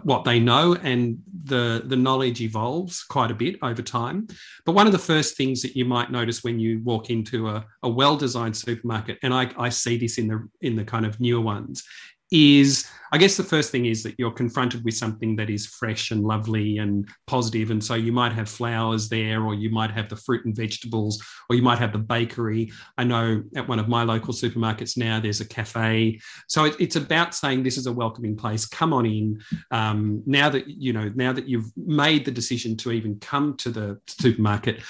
[0.03, 4.27] what they know and the the knowledge evolves quite a bit over time.
[4.65, 7.65] But one of the first things that you might notice when you walk into a,
[7.83, 11.41] a well-designed supermarket and I, I see this in the in the kind of newer
[11.41, 11.83] ones
[12.31, 16.11] is I guess the first thing is that you're confronted with something that is fresh
[16.11, 17.69] and lovely and positive.
[17.69, 21.21] And so you might have flowers there, or you might have the fruit and vegetables,
[21.49, 22.71] or you might have the bakery.
[22.97, 26.21] I know at one of my local supermarkets now, there's a cafe.
[26.47, 28.65] So it, it's about saying this is a welcoming place.
[28.65, 29.41] Come on in.
[29.71, 33.71] Um, now that you know, now that you've made the decision to even come to
[33.71, 34.81] the supermarket,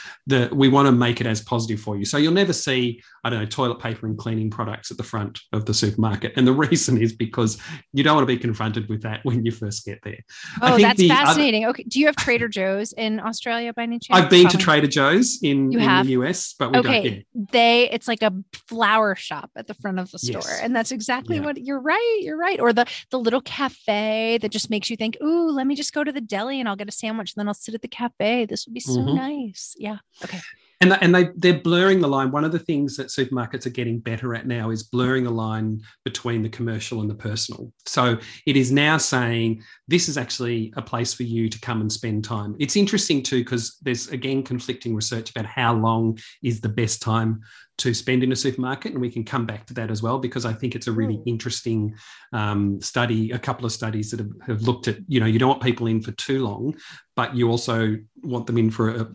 [0.52, 2.06] we want to make it as positive for you.
[2.06, 5.40] So you'll never see, I don't know, toilet paper and cleaning products at the front
[5.54, 6.34] of the supermarket.
[6.36, 7.58] And the reason is because
[7.94, 10.20] you don't don't want to be confronted with that when you first get there.
[10.62, 11.66] Oh, that's fascinating.
[11.66, 14.22] Other, okay, do you have Trader Joe's in Australia by any chance?
[14.22, 14.58] I've been Probably.
[14.58, 17.04] to Trader Joe's in, in the US, but we okay.
[17.04, 17.14] don't.
[17.14, 17.22] Yeah.
[17.52, 18.34] They it's like a
[18.68, 20.60] flower shop at the front of the store, yes.
[20.62, 21.44] and that's exactly yeah.
[21.44, 22.20] what you're right.
[22.22, 22.60] You're right.
[22.60, 26.04] Or the the little cafe that just makes you think, "Ooh, let me just go
[26.04, 28.46] to the deli and I'll get a sandwich, and then I'll sit at the cafe.
[28.46, 29.16] This would be so mm-hmm.
[29.16, 29.98] nice." Yeah.
[30.24, 30.40] Okay
[30.82, 32.32] and and they they're blurring the line.
[32.32, 35.82] One of the things that supermarkets are getting better at now is blurring the line
[36.04, 37.72] between the commercial and the personal.
[37.86, 41.92] So it is now saying this is actually a place for you to come and
[41.92, 42.56] spend time.
[42.60, 47.42] It's interesting too because there's again conflicting research about how long is the best time
[47.82, 50.46] to spend in a supermarket, and we can come back to that as well because
[50.46, 51.24] I think it's a really mm.
[51.26, 51.96] interesting
[52.32, 53.32] um, study.
[53.32, 55.88] A couple of studies that have, have, looked at, you know, you don't want people
[55.88, 56.76] in for too long,
[57.16, 58.90] but you also want them in for.
[58.90, 59.08] A,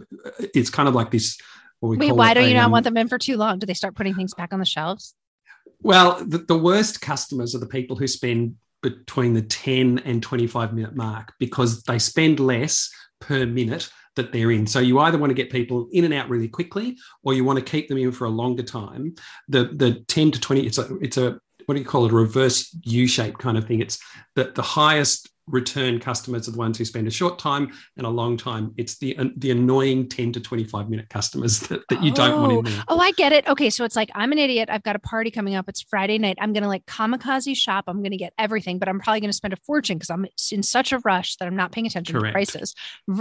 [0.52, 1.38] it's kind of like this.
[1.81, 3.59] Wait, why do you not um, want them in for too long?
[3.59, 5.15] Do they start putting things back on the shelves?
[5.83, 10.73] Well, the, the worst customers are the people who spend between the 10 and 25
[10.73, 14.67] minute mark because they spend less per minute that they're in.
[14.67, 17.59] So you either want to get people in and out really quickly, or you want
[17.59, 19.15] to keep them in for a longer time.
[19.49, 22.12] The the ten to twenty, it's a it's a what do you call it?
[22.12, 23.81] A reverse U shape kind of thing.
[23.81, 23.99] It's
[24.35, 28.11] the the highest return customers are the ones who spend a short time and a
[28.11, 28.75] long time.
[28.77, 32.15] It's the the annoying 10 to 25 minute customers that, that you oh.
[32.15, 32.85] don't want in there.
[32.89, 33.47] Oh, I get it.
[33.47, 33.71] Okay.
[33.71, 34.69] So it's like I'm an idiot.
[34.71, 35.69] I've got a party coming up.
[35.69, 36.39] It's Friday night.
[36.41, 37.85] I'm gonna like kamikaze shop.
[37.87, 40.93] I'm gonna get everything, but I'm probably gonna spend a fortune because I'm in such
[40.93, 42.33] a rush that I'm not paying attention Correct.
[42.33, 42.75] to prices.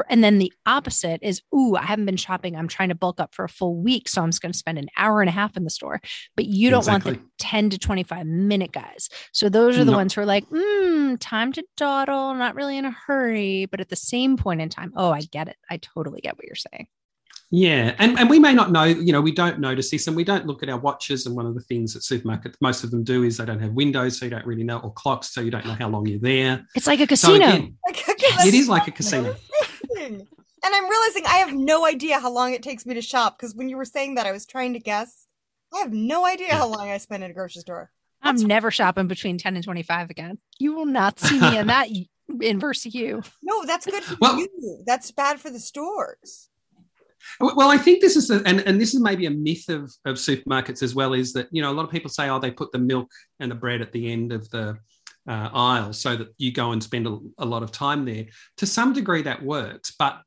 [0.10, 2.56] And then the opposite is, ooh, I haven't been shopping.
[2.56, 4.10] I'm trying to bulk up for a full week.
[4.10, 6.02] So I'm just gonna spend an hour and a half in the store.
[6.36, 7.14] But you don't exactly.
[7.14, 9.10] want the 10 to 25 minute guys.
[9.32, 9.98] So those are the no.
[9.98, 13.90] ones who are like, hmm, time to dawdle, not really in a hurry, but at
[13.90, 15.58] the same point in time, oh, I get it.
[15.70, 16.88] I totally get what you're saying.
[17.52, 20.24] Yeah, and, and we may not know, you know, we don't notice this and we
[20.24, 21.26] don't look at our watches.
[21.26, 23.72] And one of the things that supermarkets, most of them do is they don't have
[23.72, 26.20] windows, so you don't really know, or clocks, so you don't know how long you're
[26.20, 26.66] there.
[26.76, 27.38] It's like a casino.
[27.38, 29.36] So again, it is like a casino.
[29.98, 30.28] and
[30.64, 33.70] I'm realizing I have no idea how long it takes me to shop because when
[33.70, 35.28] you were saying that, I was trying to guess.
[35.74, 37.92] I have no idea how long I spend in a grocery store.
[38.26, 40.40] I'm never shopping between 10 and 25 again.
[40.60, 41.90] You will not see me in that
[42.42, 43.22] inverse U.
[43.44, 44.84] No, that's good for well, you.
[44.86, 46.50] That's bad for the stores.
[47.40, 50.16] Well, I think this is, a, and, and this is maybe a myth of, of
[50.18, 52.72] supermarkets as well, is that, you know, a lot of people say, oh, they put
[52.72, 53.10] the milk
[53.40, 54.78] and the bread at the end of the
[55.28, 58.26] uh, aisle so that you go and spend a, a lot of time there.
[58.58, 59.94] To some degree, that works.
[59.98, 60.22] But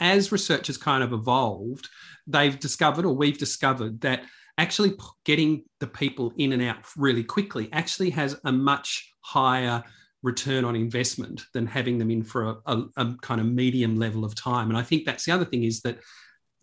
[0.00, 1.88] as research has kind of evolved,
[2.26, 4.24] they've discovered, or we've discovered, that
[4.58, 9.82] actually getting the people in and out really quickly actually has a much higher
[10.22, 14.24] return on investment than having them in for a, a, a, kind of medium level
[14.24, 14.68] of time.
[14.68, 15.98] And I think that's the other thing is that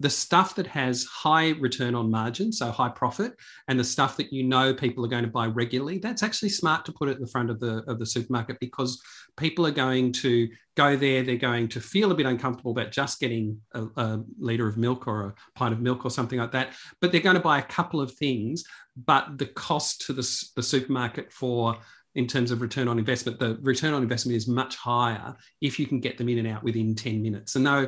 [0.02, 3.34] the stuff that has high return on margin, so high profit,
[3.68, 6.86] and the stuff that you know people are going to buy regularly, that's actually smart
[6.86, 9.00] to put it at the front of the of the supermarket because
[9.38, 11.22] people are going to go there.
[11.22, 15.08] They're going to feel a bit uncomfortable about just getting a, a liter of milk
[15.08, 17.64] or a pint of milk or something like that, but they're going to buy a
[17.64, 18.64] couple of things.
[19.06, 21.78] But the cost to the, the supermarket for
[22.16, 25.86] in terms of return on investment, the return on investment is much higher if you
[25.86, 27.56] can get them in and out within 10 minutes.
[27.56, 27.88] And no,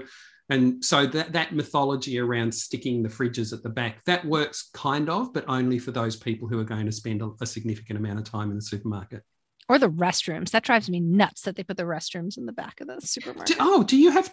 [0.54, 5.10] and so that, that mythology around sticking the fridges at the back, that works kind
[5.10, 8.20] of, but only for those people who are going to spend a, a significant amount
[8.20, 9.24] of time in the supermarket.
[9.68, 10.52] Or the restrooms.
[10.52, 13.58] That drives me nuts that they put the restrooms in the back of the supermarket.
[13.58, 14.32] Do, oh, do you have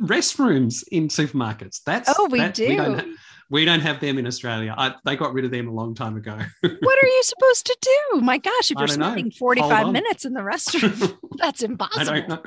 [0.00, 1.82] restrooms in supermarkets?
[1.84, 2.66] That's oh, we do.
[2.68, 3.16] We
[3.50, 4.74] we don't have them in Australia.
[4.76, 6.36] I, they got rid of them a long time ago.
[6.60, 8.20] what are you supposed to do?
[8.20, 9.38] My gosh, if you're spending know.
[9.38, 12.10] 45 minutes in the restroom, that's impossible.
[12.10, 12.42] I don't know.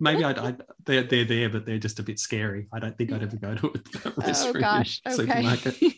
[0.00, 2.68] Maybe I'd, I'd, they're, they're there, but they're just a bit scary.
[2.72, 5.00] I don't think I'd ever go to a restroom oh, gosh.
[5.06, 5.16] Okay.
[5.16, 5.76] supermarket.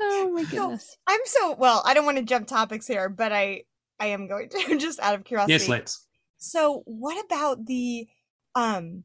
[0.00, 0.88] oh my goodness.
[0.90, 3.62] So, I'm so well, I don't want to jump topics here, but I
[4.00, 5.52] I am going to just out of curiosity.
[5.52, 6.06] Yes, let's.
[6.38, 8.08] So what about the
[8.56, 9.04] um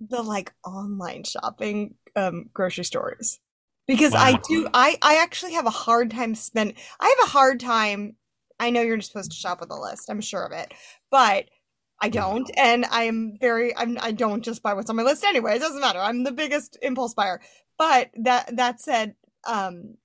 [0.00, 3.38] the like online shopping um grocery stores
[3.86, 4.20] because wow.
[4.20, 8.16] i do i i actually have a hard time spend i have a hard time
[8.60, 10.72] i know you're supposed to shop with a list i'm sure of it
[11.10, 11.46] but
[12.00, 15.24] i don't and i am very I'm, i don't just buy what's on my list
[15.24, 17.40] anyway it doesn't matter i'm the biggest impulse buyer
[17.78, 19.14] but that that said
[19.46, 19.96] um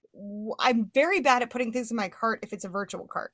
[0.59, 3.31] i'm very bad at putting things in my cart if it's a virtual cart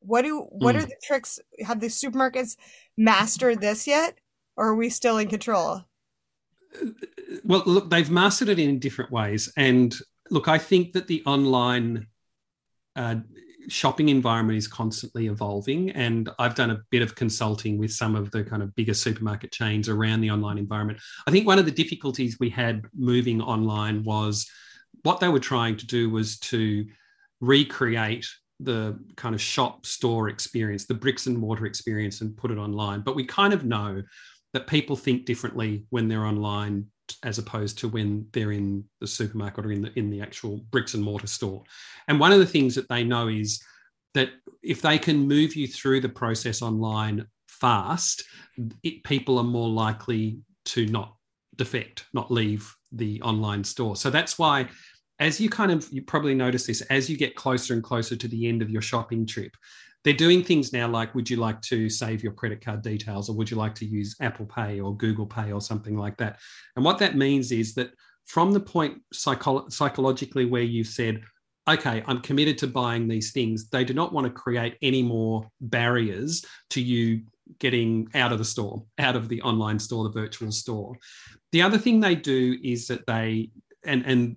[0.00, 0.82] what do what mm.
[0.82, 2.56] are the tricks have the supermarkets
[2.96, 4.18] mastered this yet
[4.56, 5.84] or are we still in control?
[7.44, 9.52] Well, look, they've mastered it in different ways.
[9.56, 9.94] And
[10.30, 12.06] look, I think that the online
[12.96, 13.16] uh,
[13.68, 15.90] shopping environment is constantly evolving.
[15.90, 19.52] And I've done a bit of consulting with some of the kind of bigger supermarket
[19.52, 21.00] chains around the online environment.
[21.26, 24.48] I think one of the difficulties we had moving online was
[25.02, 26.86] what they were trying to do was to
[27.40, 28.26] recreate
[28.60, 33.00] the kind of shop store experience, the bricks and mortar experience, and put it online.
[33.00, 34.02] But we kind of know
[34.54, 36.86] that people think differently when they're online
[37.22, 40.94] as opposed to when they're in the supermarket or in the in the actual bricks
[40.94, 41.62] and mortar store.
[42.08, 43.62] And one of the things that they know is
[44.14, 44.30] that
[44.62, 48.24] if they can move you through the process online fast,
[48.82, 51.16] it, people are more likely to not
[51.56, 53.96] defect, not leave the online store.
[53.96, 54.68] So that's why
[55.18, 58.28] as you kind of you probably notice this as you get closer and closer to
[58.28, 59.56] the end of your shopping trip
[60.04, 63.36] they're doing things now like would you like to save your credit card details or
[63.36, 66.38] would you like to use apple pay or google pay or something like that?
[66.76, 67.90] And what that means is that
[68.26, 71.22] from the point psycho- psychologically where you've said
[71.68, 75.46] okay i'm committed to buying these things they do not want to create any more
[75.60, 77.22] barriers to you
[77.58, 80.96] getting out of the store out of the online store the virtual store.
[81.52, 83.50] The other thing they do is that they
[83.84, 84.36] and and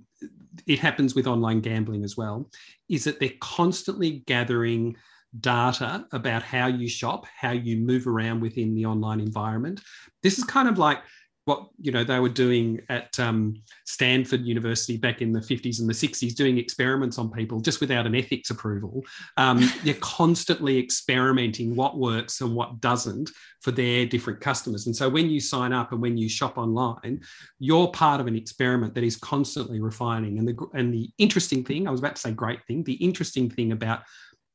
[0.66, 2.50] it happens with online gambling as well,
[2.90, 4.96] is that they're constantly gathering
[5.40, 9.82] data about how you shop, how you move around within the online environment.
[10.24, 11.00] This is kind of like
[11.48, 15.88] what you know they were doing at um, Stanford University back in the 50s and
[15.90, 19.02] the 60s, doing experiments on people just without an ethics approval.
[19.38, 24.88] Um, they're constantly experimenting what works and what doesn't for their different customers.
[24.88, 27.22] And so when you sign up and when you shop online,
[27.60, 30.40] you're part of an experiment that is constantly refining.
[30.40, 33.50] And the and the interesting thing, I was about to say great thing, the interesting
[33.50, 34.02] thing about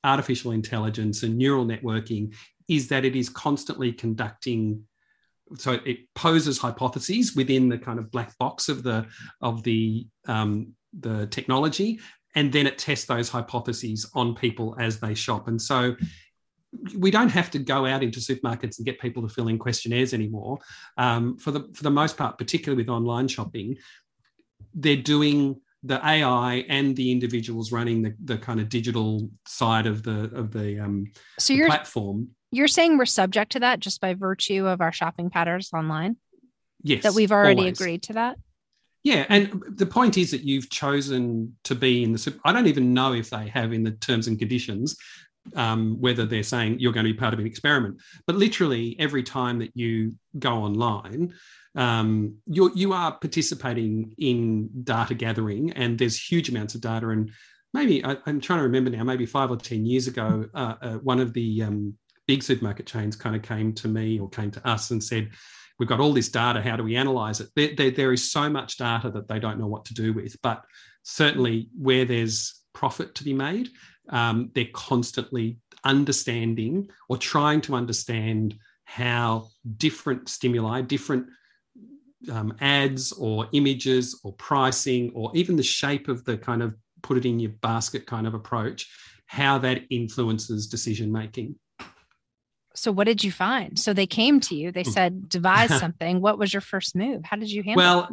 [0.05, 2.35] artificial intelligence and neural networking
[2.69, 4.85] is that it is constantly conducting
[5.57, 9.07] so it poses hypotheses within the kind of black box of the
[9.41, 12.01] of the um, the technology,
[12.35, 15.49] and then it tests those hypotheses on people as they shop.
[15.49, 15.97] And so
[16.97, 20.15] we don't have to go out into supermarkets and get people to fill in questionnaires
[20.15, 20.59] anymore.
[20.97, 23.77] Um, for the for the most part, particularly with online shopping,
[24.75, 30.03] they're doing the AI and the individuals running the, the kind of digital side of
[30.03, 31.07] the of the um
[31.39, 32.29] so the you're platform.
[32.51, 36.17] you're saying we're subject to that just by virtue of our shopping patterns online?
[36.83, 37.81] Yes that we've already always.
[37.81, 38.39] agreed to that?
[39.03, 42.95] Yeah and the point is that you've chosen to be in the i don't even
[42.95, 44.97] know if they have in the terms and conditions
[45.57, 48.01] um, whether they're saying you're going to be part of an experiment.
[48.27, 51.35] But literally every time that you go online
[51.75, 57.09] um, you you are participating in data gathering, and there's huge amounts of data.
[57.09, 57.31] And
[57.73, 59.05] maybe I, am trying to remember now.
[59.05, 61.95] Maybe five or ten years ago, uh, uh, one of the um,
[62.27, 65.31] big supermarket chains kind of came to me or came to us and said,
[65.79, 66.61] "We've got all this data.
[66.61, 69.59] How do we analyze it?" There, there, there is so much data that they don't
[69.59, 70.37] know what to do with.
[70.43, 70.65] But
[71.03, 73.71] certainly, where there's profit to be made,
[74.11, 81.27] um, they're constantly understanding or trying to understand how different stimuli, different
[82.31, 87.17] um, ads or images or pricing or even the shape of the kind of put
[87.17, 88.89] it in your basket kind of approach,
[89.27, 91.57] how that influences decision making.
[92.75, 93.79] So, what did you find?
[93.79, 96.21] So, they came to you, they said, devise something.
[96.21, 97.23] What was your first move?
[97.25, 98.09] How did you handle well,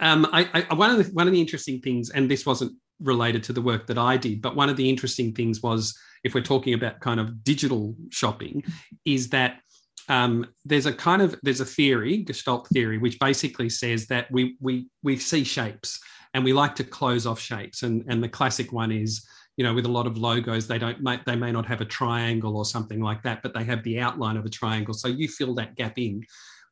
[0.00, 3.42] um, I, I, one of the one of the interesting things, and this wasn't related
[3.44, 6.42] to the work that I did, but one of the interesting things was, if we're
[6.42, 8.64] talking about kind of digital shopping,
[9.04, 9.60] is that
[10.08, 14.56] um, there's a kind of there's a theory, Gestalt theory, which basically says that we
[14.60, 16.00] we we see shapes
[16.34, 17.82] and we like to close off shapes.
[17.82, 20.98] And and the classic one is you know with a lot of logos they don't
[21.26, 24.36] they may not have a triangle or something like that, but they have the outline
[24.36, 24.94] of a triangle.
[24.94, 26.22] So you fill that gap in.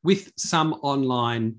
[0.03, 1.57] With some online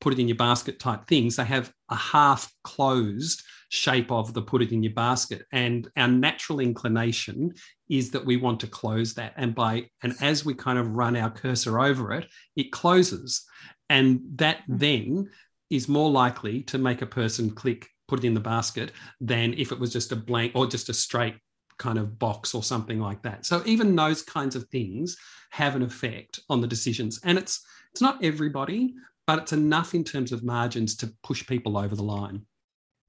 [0.00, 4.42] put it in your basket type things, they have a half closed shape of the
[4.42, 5.44] put it in your basket.
[5.52, 7.54] And our natural inclination
[7.88, 9.34] is that we want to close that.
[9.36, 12.26] And by and as we kind of run our cursor over it,
[12.56, 13.44] it closes.
[13.88, 14.76] And that hmm.
[14.76, 15.30] then
[15.70, 19.72] is more likely to make a person click put it in the basket than if
[19.72, 21.34] it was just a blank or just a straight
[21.78, 23.44] kind of box or something like that.
[23.44, 25.16] So even those kinds of things
[25.50, 27.20] have an effect on the decisions.
[27.24, 28.94] And it's it's not everybody,
[29.26, 32.42] but it's enough in terms of margins to push people over the line.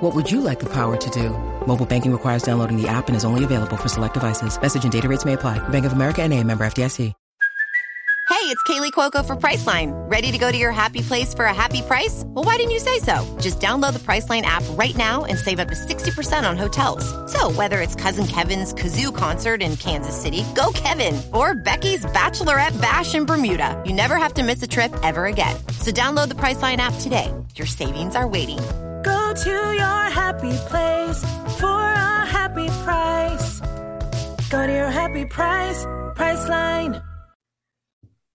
[0.00, 1.30] What would you like the power to do?
[1.66, 4.60] Mobile banking requires downloading the app and is only available for select devices.
[4.60, 5.58] Message and data rates may apply.
[5.68, 7.12] Bank of America and a member FDIC.
[8.28, 9.92] Hey, it's Kaley Cuoco for Priceline.
[10.10, 12.22] Ready to go to your happy place for a happy price?
[12.26, 13.24] Well, why didn't you say so?
[13.40, 17.04] Just download the Priceline app right now and save up to 60% on hotels.
[17.32, 22.78] So, whether it's Cousin Kevin's Kazoo concert in Kansas City, go Kevin, or Becky's Bachelorette
[22.80, 25.56] Bash in Bermuda, you never have to miss a trip ever again.
[25.80, 27.32] So, download the Priceline app today.
[27.54, 28.58] Your savings are waiting.
[29.06, 31.20] Go to your happy place
[31.60, 33.60] for a happy price.
[34.50, 35.84] Go to your happy price,
[36.16, 37.00] Priceline.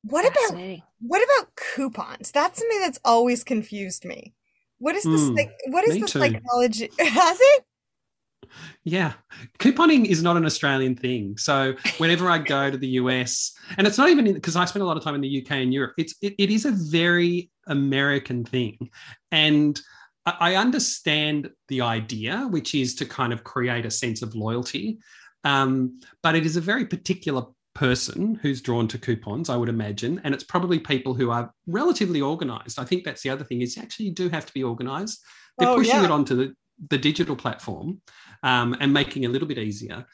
[0.04, 0.58] What about
[1.02, 2.32] what about coupons?
[2.32, 4.34] That's something that's always confused me.
[4.78, 5.28] What is this?
[5.28, 6.20] Hmm, Like, what is me the too.
[6.20, 6.90] psychology?
[7.00, 7.66] Has it?
[8.86, 9.14] Yeah.
[9.60, 11.36] Couponing is not an Australian thing.
[11.38, 14.86] So whenever I go to the US, and it's not even because I spend a
[14.86, 18.46] lot of time in the UK and Europe, it's it, it is a very American
[18.46, 18.90] thing.
[19.32, 19.80] And
[20.26, 25.00] I understand the idea, which is to kind of create a sense of loyalty.
[25.44, 27.44] Um, but it is a very particular
[27.74, 30.22] person who's drawn to coupons, I would imagine.
[30.24, 32.78] And it's probably people who are relatively organized.
[32.80, 35.24] I think that's the other thing is actually you do have to be organized.
[35.58, 36.06] They're Oh, pushing yeah.
[36.06, 36.54] it onto the,
[36.90, 38.02] the digital platform
[38.44, 40.06] um, and making it a little bit easier.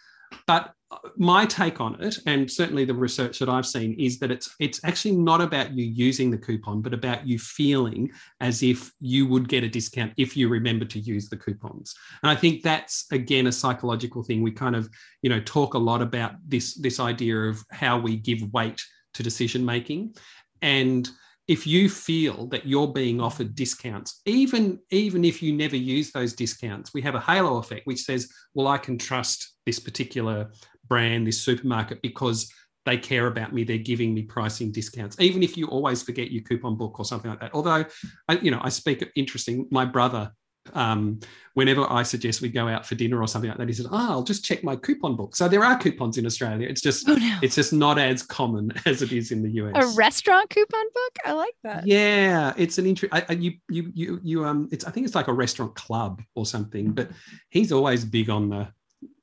[0.45, 0.74] But
[1.18, 4.80] my take on it, and certainly the research that I've seen, is that it's it's
[4.84, 8.10] actually not about you using the coupon, but about you feeling
[8.40, 11.94] as if you would get a discount if you remember to use the coupons.
[12.24, 14.42] And I think that's again a psychological thing.
[14.42, 14.90] We kind of
[15.22, 18.82] you know talk a lot about this this idea of how we give weight
[19.16, 20.16] to decision making,
[20.62, 21.10] and
[21.48, 26.34] if you feel that you're being offered discounts even even if you never use those
[26.34, 30.52] discounts we have a halo effect which says well i can trust this particular
[30.88, 32.52] brand this supermarket because
[32.86, 36.44] they care about me they're giving me pricing discounts even if you always forget your
[36.44, 37.86] coupon book or something like that although
[38.30, 40.32] I, you know i speak interesting my brother
[40.74, 41.20] um,
[41.54, 44.12] whenever I suggest we go out for dinner or something like that, he says, "Oh,
[44.12, 46.68] I'll just check my coupon book." So there are coupons in Australia.
[46.68, 47.40] It's just Oh no.
[47.42, 49.74] it's just not as common as it is in the US.
[49.76, 51.18] A restaurant coupon book?
[51.26, 51.88] I like that.
[51.88, 53.14] Yeah, it's an interest.
[53.30, 54.68] You you you you um.
[54.72, 56.92] It's I think it's like a restaurant club or something.
[56.92, 57.12] But
[57.50, 58.68] he's always big on the.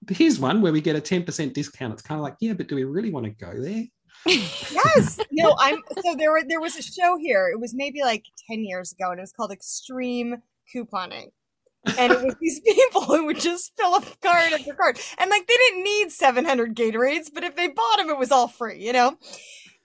[0.09, 1.93] Here's one where we get a ten percent discount.
[1.93, 3.85] It's kind of like, yeah, but do we really want to go there?
[4.27, 5.19] Yes.
[5.31, 7.49] no, I'm so there were there was a show here.
[7.53, 10.37] It was maybe like 10 years ago and it was called Extreme
[10.75, 11.31] Couponing.
[11.99, 14.99] And it was these people who would just fill up card after card.
[15.19, 18.49] And like they didn't need 700 Gatorades, but if they bought them, it was all
[18.49, 19.19] free, you know?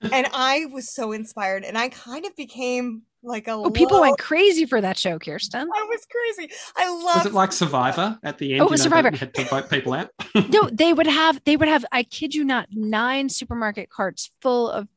[0.01, 4.01] And I was so inspired and I kind of became like a Oh, people low-
[4.03, 5.61] went crazy for that show, Kirsten.
[5.75, 6.53] I was crazy.
[6.77, 8.61] I love Was it like Survivor at the end?
[8.61, 9.11] Oh, it was know, Survivor.
[9.15, 10.09] Had to vote people out.
[10.49, 14.69] no, they would have they would have, I kid you not, nine supermarket carts full
[14.69, 14.87] of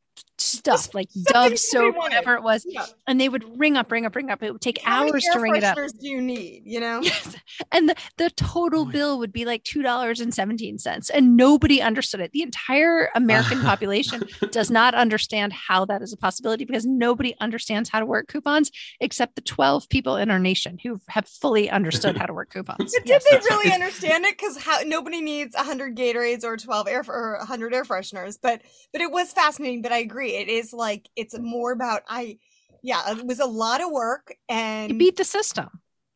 [0.43, 2.65] stuff like something Dove soap, whatever it was.
[2.69, 2.87] Yeah.
[3.07, 4.43] And they would ring up, ring up, ring up.
[4.43, 5.77] It would take How hours to ring it up.
[5.77, 7.01] do you need, you know?
[7.03, 7.37] Yes.
[7.71, 8.93] And the, the total oh Boy.
[8.93, 11.11] bill would be like $2.17.
[11.13, 12.33] And nobody understood it.
[12.33, 17.89] The entire American population does not understand how that is a possibility because nobody understands
[17.89, 18.71] how to work coupons
[19.01, 22.93] except the 12 people in our nation who have fully understood how to work coupons.
[22.99, 23.25] But Yes.
[23.25, 24.37] did they really understand it?
[24.39, 28.39] Because how nobody needs hundred Gatorades or twelve air or hundred air fresheners.
[28.41, 28.63] But
[28.93, 29.83] but it was fascinating.
[29.83, 32.39] But I agree, it is like it's more about I.
[32.83, 35.69] Yeah, it was a lot of work, and You beat the system.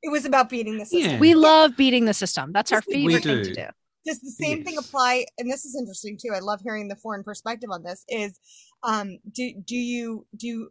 [0.03, 1.12] it was about beating the system.
[1.12, 1.19] Yeah.
[1.21, 2.53] We love beating the system.
[2.53, 3.55] That's our favorite thing to do.
[3.55, 3.67] do.
[4.05, 5.27] Does the same thing apply?
[5.39, 6.33] And this is interesting too.
[6.35, 8.05] I love hearing the foreign perspective on this.
[8.09, 8.39] Is
[8.83, 10.69] um do do you do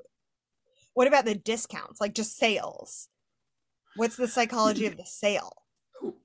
[0.94, 2.00] what about the discounts?
[2.00, 3.10] Like just sales?
[3.96, 5.52] What's the psychology of the sale?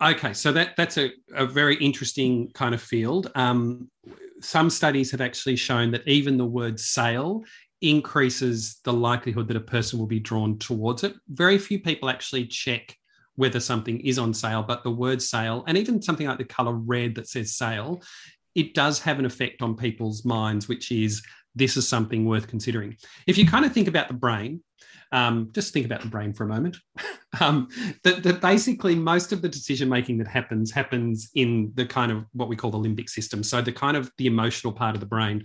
[0.03, 3.31] Okay, so that that's a, a very interesting kind of field.
[3.35, 3.91] Um,
[4.41, 7.45] some studies have actually shown that even the word sale
[7.83, 11.15] increases the likelihood that a person will be drawn towards it.
[11.29, 12.97] Very few people actually check
[13.37, 16.75] whether something is on sale, but the word sale and even something like the color
[16.75, 18.03] red that says sale,
[18.55, 21.23] it does have an effect on people's minds, which is
[21.55, 22.97] this is something worth considering.
[23.27, 24.63] If you kind of think about the brain,
[25.13, 26.77] um, just think about the brain for a moment.
[27.41, 27.69] um,
[28.05, 32.25] that, that basically most of the decision making that happens happens in the kind of
[32.33, 33.43] what we call the limbic system.
[33.43, 35.45] So the kind of the emotional part of the brain.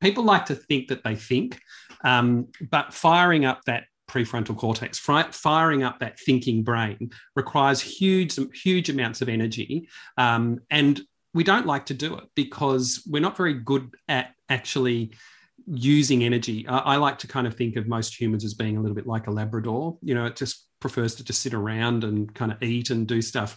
[0.00, 1.60] People like to think that they think,
[2.04, 8.38] um, but firing up that prefrontal cortex, fi- firing up that thinking brain requires huge,
[8.54, 9.88] huge amounts of energy,
[10.18, 11.00] um, and
[11.32, 15.12] we don't like to do it because we're not very good at actually
[15.66, 16.66] using energy.
[16.68, 19.06] I, I like to kind of think of most humans as being a little bit
[19.06, 19.98] like a Labrador.
[20.02, 23.22] You know, it just prefers to just sit around and kind of eat and do
[23.22, 23.56] stuff.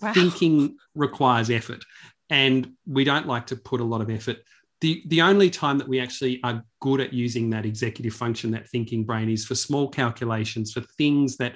[0.00, 0.12] Wow.
[0.12, 1.84] Thinking requires effort,
[2.30, 4.38] and we don't like to put a lot of effort.
[4.82, 8.68] The, the only time that we actually are good at using that executive function, that
[8.68, 11.54] thinking brain, is for small calculations, for things that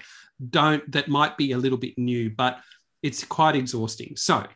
[0.49, 2.61] don't that might be a little bit new, but
[3.03, 4.15] it's quite exhausting.
[4.17, 4.47] So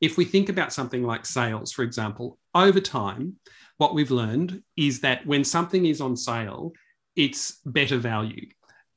[0.00, 3.36] if we think about something like sales, for example, over time,
[3.78, 6.72] what we've learned is that when something is on sale,
[7.16, 8.48] it's better value.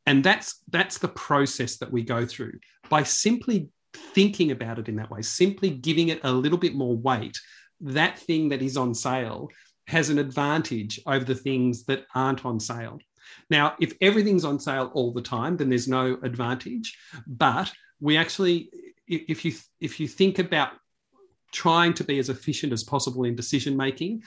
[0.05, 2.59] And that's that's the process that we go through
[2.89, 6.95] by simply thinking about it in that way, simply giving it a little bit more
[6.95, 7.37] weight.
[7.81, 9.49] That thing that is on sale
[9.87, 12.99] has an advantage over the things that aren't on sale.
[13.49, 16.97] Now, if everything's on sale all the time, then there's no advantage.
[17.25, 18.69] But we actually,
[19.07, 20.69] if you if you think about
[21.51, 24.23] trying to be as efficient as possible in decision making,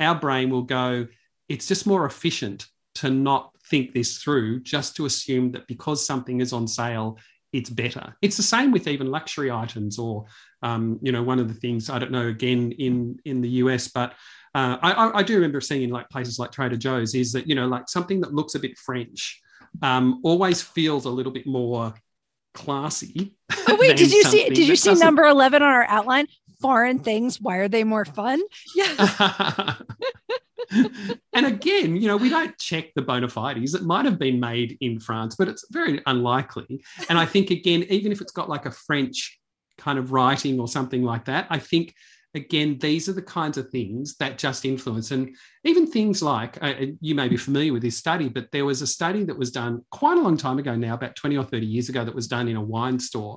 [0.00, 1.06] our brain will go,
[1.48, 6.40] it's just more efficient to not think this through, just to assume that because something
[6.40, 7.18] is on sale,
[7.52, 8.16] it's better.
[8.22, 10.26] It's the same with even luxury items, or
[10.62, 13.88] um, you know, one of the things I don't know again in in the US,
[13.88, 14.12] but
[14.54, 17.54] uh, I, I, do remember seeing in like places like Trader Joe's is that you
[17.54, 19.40] know like something that looks a bit French
[19.82, 21.94] um, always feels a little bit more
[22.54, 23.36] classy.
[23.68, 24.48] Oh wait, did you see?
[24.48, 26.26] Did you see number eleven on our outline?
[26.60, 27.40] Foreign things.
[27.40, 28.40] Why are they more fun?
[28.74, 29.74] Yeah.
[31.32, 33.74] and again, you know, we don't check the bona fides.
[33.74, 36.82] It might have been made in France, but it's very unlikely.
[37.08, 39.38] And I think again, even if it's got like a French
[39.78, 41.94] kind of writing or something like that, I think
[42.34, 45.10] again, these are the kinds of things that just influence.
[45.10, 45.34] And
[45.64, 48.86] even things like, uh, you may be familiar with this study, but there was a
[48.86, 51.88] study that was done quite a long time ago now, about 20 or 30 years
[51.88, 53.36] ago, that was done in a wine store.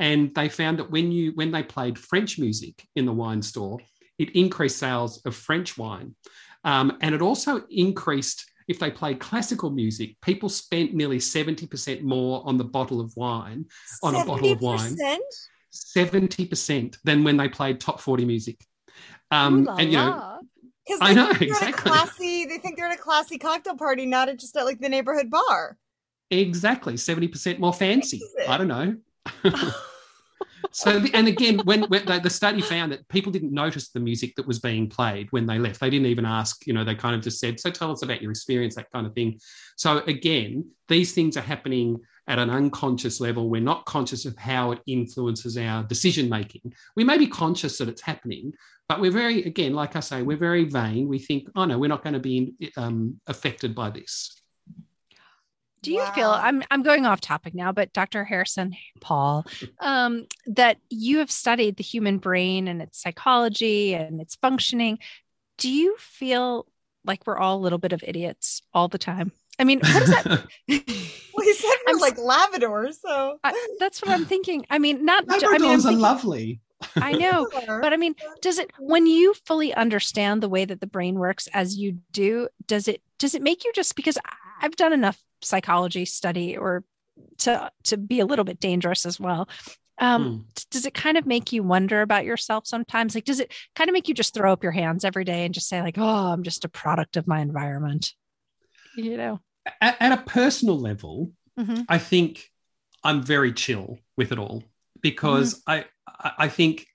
[0.00, 3.78] And they found that when you when they played French music in the wine store,
[4.18, 6.16] it increased sales of French wine.
[6.64, 12.42] Um, and it also increased if they played classical music, people spent nearly 70% more
[12.46, 13.66] on the bottle of wine,
[14.02, 14.96] on a bottle of wine.
[15.72, 18.64] 70% than when they played top 40 music.
[19.30, 20.40] Um, Ooh, and you know,
[20.86, 21.90] because I know exactly.
[21.90, 24.88] Classy, they think they're at a classy cocktail party, not at just at like the
[24.88, 25.76] neighborhood bar.
[26.30, 28.20] Exactly, seventy percent more fancy.
[28.48, 28.96] I don't know.
[30.70, 34.34] so, and again, when, when the, the study found that people didn't notice the music
[34.36, 36.66] that was being played when they left, they didn't even ask.
[36.66, 39.06] You know, they kind of just said, "So, tell us about your experience," that kind
[39.06, 39.38] of thing.
[39.76, 43.50] So, again, these things are happening at an unconscious level.
[43.50, 46.72] We're not conscious of how it influences our decision making.
[46.94, 48.52] We may be conscious that it's happening,
[48.88, 51.08] but we're very, again, like I say, we're very vain.
[51.08, 54.40] We think, oh no, we're not going to be um, affected by this.
[55.82, 56.12] Do you wow.
[56.12, 58.24] feel I'm I'm going off topic now, but Dr.
[58.24, 59.46] Harrison Paul,
[59.80, 64.98] um, that you have studied the human brain and its psychology and its functioning.
[65.56, 66.66] Do you feel
[67.04, 69.32] like we're all a little bit of idiots all the time?
[69.58, 70.26] I mean, what is that?
[70.26, 74.66] well, he said we're I'm, like Labradors, so I, that's what I'm thinking.
[74.70, 75.26] I mean, not.
[75.26, 76.60] Labradors I mean, are thinking, lovely.
[76.96, 80.86] I know, but I mean, does it when you fully understand the way that the
[80.86, 82.48] brain works as you do?
[82.66, 84.18] Does it does it make you just because
[84.62, 86.84] I've done enough psychology study or
[87.38, 89.48] to to be a little bit dangerous as well.
[89.98, 90.38] Um, hmm.
[90.70, 93.14] Does it kind of make you wonder about yourself sometimes?
[93.14, 95.52] Like, does it kind of make you just throw up your hands every day and
[95.52, 98.12] just say like, "Oh, I'm just a product of my environment"?
[98.96, 99.40] You know
[99.80, 101.82] at, at a personal level, mm-hmm.
[101.88, 102.50] I think
[103.04, 104.64] I'm very chill with it all
[105.00, 105.70] because mm-hmm.
[105.72, 106.86] I I think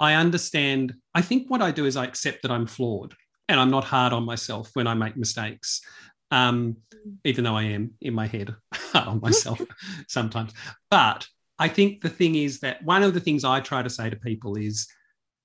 [0.00, 0.94] I understand.
[1.14, 3.14] I think what I do is I accept that I'm flawed
[3.48, 5.82] and I'm not hard on myself when I make mistakes.
[6.30, 6.78] Um,
[7.24, 8.54] even though I am in my head
[8.94, 9.60] on myself
[10.08, 10.52] sometimes.
[10.90, 11.26] But
[11.58, 14.16] I think the thing is that one of the things I try to say to
[14.16, 14.88] people is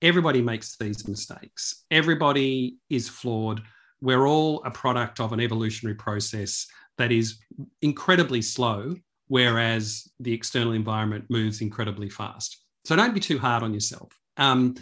[0.02, 1.84] everybody makes these mistakes.
[1.92, 3.62] Everybody is flawed
[4.02, 6.68] we're all a product of an evolutionary process
[6.98, 7.40] that is
[7.82, 8.96] incredibly slow,
[9.28, 12.64] whereas the external environment moves incredibly fast.
[12.86, 14.12] So don't be too hard on yourself.
[14.38, 14.76] Um,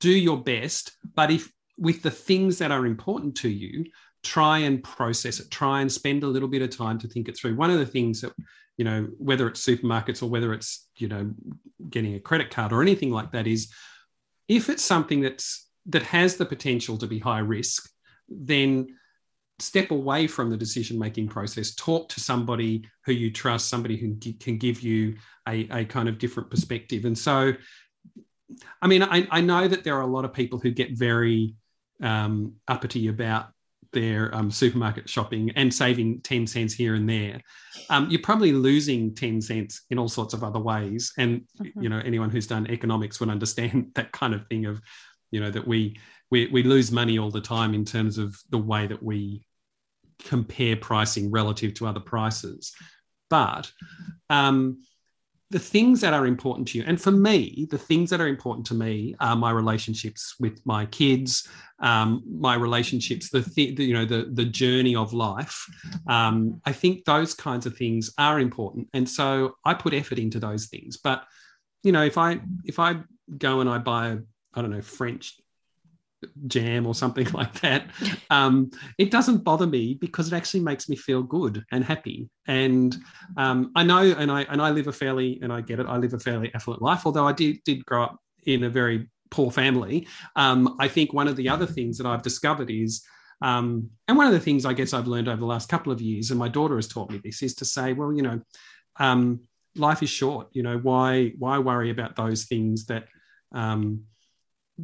[0.00, 3.84] do your best, but if with the things that are important to you,
[4.22, 5.50] try and process it.
[5.50, 7.56] Try and spend a little bit of time to think it through.
[7.56, 8.32] One of the things that
[8.76, 11.30] you know, whether it's supermarkets or whether it's you know
[11.90, 13.70] getting a credit card or anything like that, is
[14.48, 17.90] if it's something that's that has the potential to be high risk,
[18.28, 18.86] then
[19.58, 24.16] step away from the decision making process talk to somebody who you trust somebody who
[24.40, 25.14] can give you
[25.46, 27.52] a, a kind of different perspective and so
[28.80, 31.54] i mean I, I, know that there are a lot of people who get very
[32.02, 33.48] um, uppity about
[33.92, 37.40] their um, supermarket shopping and saving 10 cents here and there
[37.88, 41.82] um, you're probably losing 10 cents in all sorts of other ways and mm-hmm.
[41.82, 44.80] you know anyone who's done economics would understand that kind of thing of
[45.30, 45.96] you know that we
[46.30, 49.44] we, we lose money all the time in terms of the way that we
[50.24, 52.72] compare pricing relative to other prices.
[53.28, 53.70] But
[54.28, 54.82] um,
[55.50, 58.66] the things that are important to you, and for me, the things that are important
[58.68, 61.48] to me are my relationships with my kids,
[61.80, 65.66] um, my relationships, the, th- the, you know the the journey of life.
[66.06, 70.38] Um, I think those kinds of things are important, and so I put effort into
[70.38, 70.96] those things.
[70.96, 71.24] But
[71.82, 73.00] you know, if I if I
[73.36, 74.18] go and I buy
[74.54, 75.36] I don't know French
[76.46, 77.86] jam or something like that.
[78.30, 82.30] Um, it doesn't bother me because it actually makes me feel good and happy.
[82.46, 82.96] And
[83.36, 85.96] um, I know, and I and I live a fairly, and I get it, I
[85.96, 87.06] live a fairly affluent life.
[87.06, 90.06] Although I did did grow up in a very poor family.
[90.36, 93.02] Um, I think one of the other things that I've discovered is.
[93.42, 96.00] Um, and one of the things I guess I've learned over the last couple of
[96.00, 98.42] years, and my daughter has taught me this, is to say, well, you know,
[98.98, 99.40] um,
[99.74, 100.48] life is short.
[100.52, 103.06] You know, why why worry about those things that
[103.52, 104.04] um,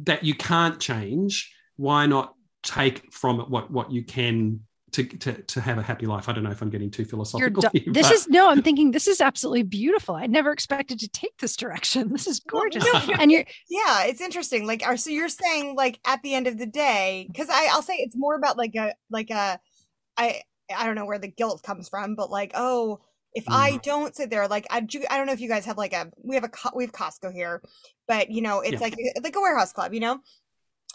[0.03, 2.33] that you can't change, why not
[2.63, 4.61] take from it what what you can
[4.93, 6.29] to, to, to have a happy life.
[6.29, 7.63] I don't know if I'm getting too philosophical.
[7.73, 10.15] Here, this is no, I'm thinking this is absolutely beautiful.
[10.15, 12.09] I never expected to take this direction.
[12.17, 12.83] This is gorgeous.
[13.19, 14.65] and you're yeah, it's interesting.
[14.65, 17.83] Like are so you're saying like at the end of the day, because I I'll
[17.83, 19.59] say it's more about like a like a
[20.17, 20.41] I
[20.75, 23.01] I don't know where the guilt comes from, but like, oh,
[23.37, 23.53] if mm.
[23.53, 25.93] I don't sit there, like I do, I don't know if you guys have like
[25.93, 27.61] a we have a we have Costco here,
[28.07, 28.79] but you know it's yeah.
[28.79, 30.19] like like a warehouse club, you know.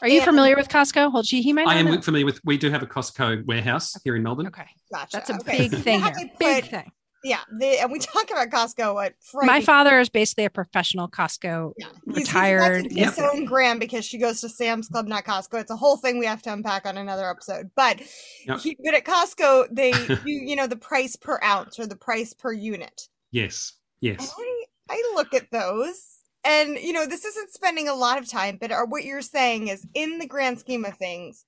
[0.01, 1.13] Are you and, familiar with Costco?
[1.13, 1.69] Hold he might.
[1.69, 2.01] I am know.
[2.01, 2.41] familiar with.
[2.45, 4.49] We do have a Costco warehouse here in Melbourne.
[4.49, 5.09] Okay, gotcha.
[5.13, 5.69] That's a okay.
[5.69, 6.03] big thing.
[6.03, 6.31] Here.
[6.41, 6.91] Big thing.
[7.25, 8.95] Yeah, the, and we talk about Costco.
[8.95, 11.87] What my father is basically a professional Costco yeah.
[12.07, 12.85] retired.
[12.85, 13.31] He's, he's yep.
[13.33, 15.61] own Graham because she goes to Sam's Club, not Costco.
[15.61, 17.71] It's a whole thing we have to unpack on another episode.
[17.77, 18.01] But
[18.47, 18.61] yep.
[18.61, 22.33] he, but at Costco, they do you know the price per ounce or the price
[22.35, 23.09] per unit.
[23.31, 23.75] Yes.
[24.01, 24.33] Yes.
[24.37, 28.59] I, I look at those and you know this isn't spending a lot of time,
[28.61, 31.45] but are, what you're saying is in the grand scheme of things.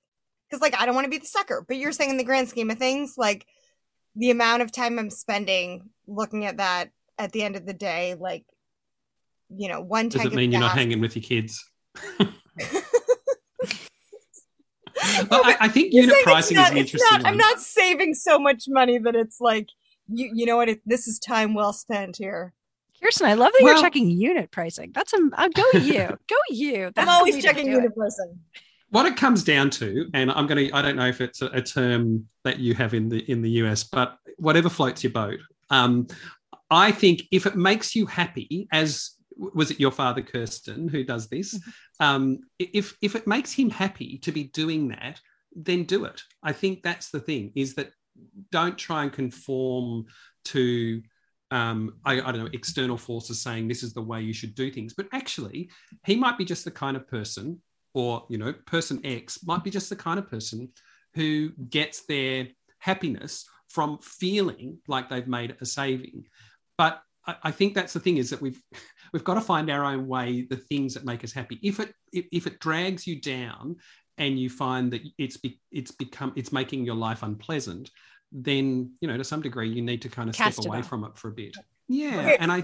[0.48, 2.48] Because like I don't want to be the sucker, but you're saying in the grand
[2.48, 3.46] scheme of things, like
[4.16, 8.14] the amount of time I'm spending looking at that at the end of the day,
[8.18, 8.44] like,
[9.48, 11.64] you know, one Does it mean you're not hanging with your kids?
[12.18, 12.30] well,
[15.32, 18.64] I, I, think unit pricing not, is an interesting not, I'm not saving so much
[18.68, 19.68] money that it's like,
[20.08, 20.68] you, you know what?
[20.68, 22.52] It, this is time well spent here.
[23.02, 24.92] Kirsten, I love that well, you're checking unit pricing.
[24.94, 26.90] That's a uh, go you, go you.
[26.94, 28.38] That's I'm always checking unit pricing
[28.94, 31.46] what it comes down to, and I'm going to, I don't know if it's a,
[31.46, 35.40] a, term that you have in the in the US, but whatever floats your boat.
[35.68, 36.06] Um,
[36.70, 41.28] I think if it makes you happy, as was it your father Kirsten who does
[41.28, 41.58] this?
[41.58, 42.06] Mm-hmm.
[42.06, 45.20] Um, if if it makes him happy to be doing that,
[45.56, 46.22] then do it.
[46.44, 47.90] I think that's the thing: is that
[48.52, 50.04] don't try and conform
[50.44, 51.02] to
[51.50, 54.70] um, I, I, don't know, external forces saying this is the way you should do
[54.70, 54.94] things.
[54.94, 55.70] But actually,
[56.06, 57.60] he might be just the kind of person
[57.94, 60.68] or you know person x might be just the kind of person
[61.14, 66.24] who gets their happiness from feeling like they've made a saving.
[66.76, 68.60] But I, I think that's the thing is that we've
[69.12, 71.58] we've got to find our own way the things that make us happy.
[71.62, 73.76] If it if, if it drags you down
[74.18, 77.90] and you find that it's be, it's become it's making your life unpleasant
[78.34, 81.04] then you know to some degree you need to kind of Cast step away from
[81.04, 81.56] it for a bit.
[81.88, 82.36] Yeah okay.
[82.40, 82.58] and i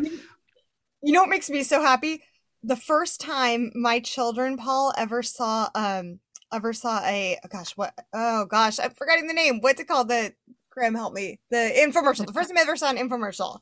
[1.02, 2.22] you know what makes me so happy
[2.62, 6.20] the first time my children, Paul, ever saw um
[6.52, 9.60] ever saw a oh gosh, what oh gosh, I'm forgetting the name.
[9.60, 10.08] What's it called?
[10.08, 10.34] The
[10.70, 11.40] Graham help me.
[11.50, 12.26] The infomercial.
[12.26, 13.60] The first time I ever saw an infomercial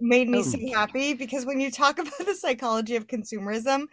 [0.00, 0.42] made me oh.
[0.42, 3.86] so happy because when you talk about the psychology of consumerism,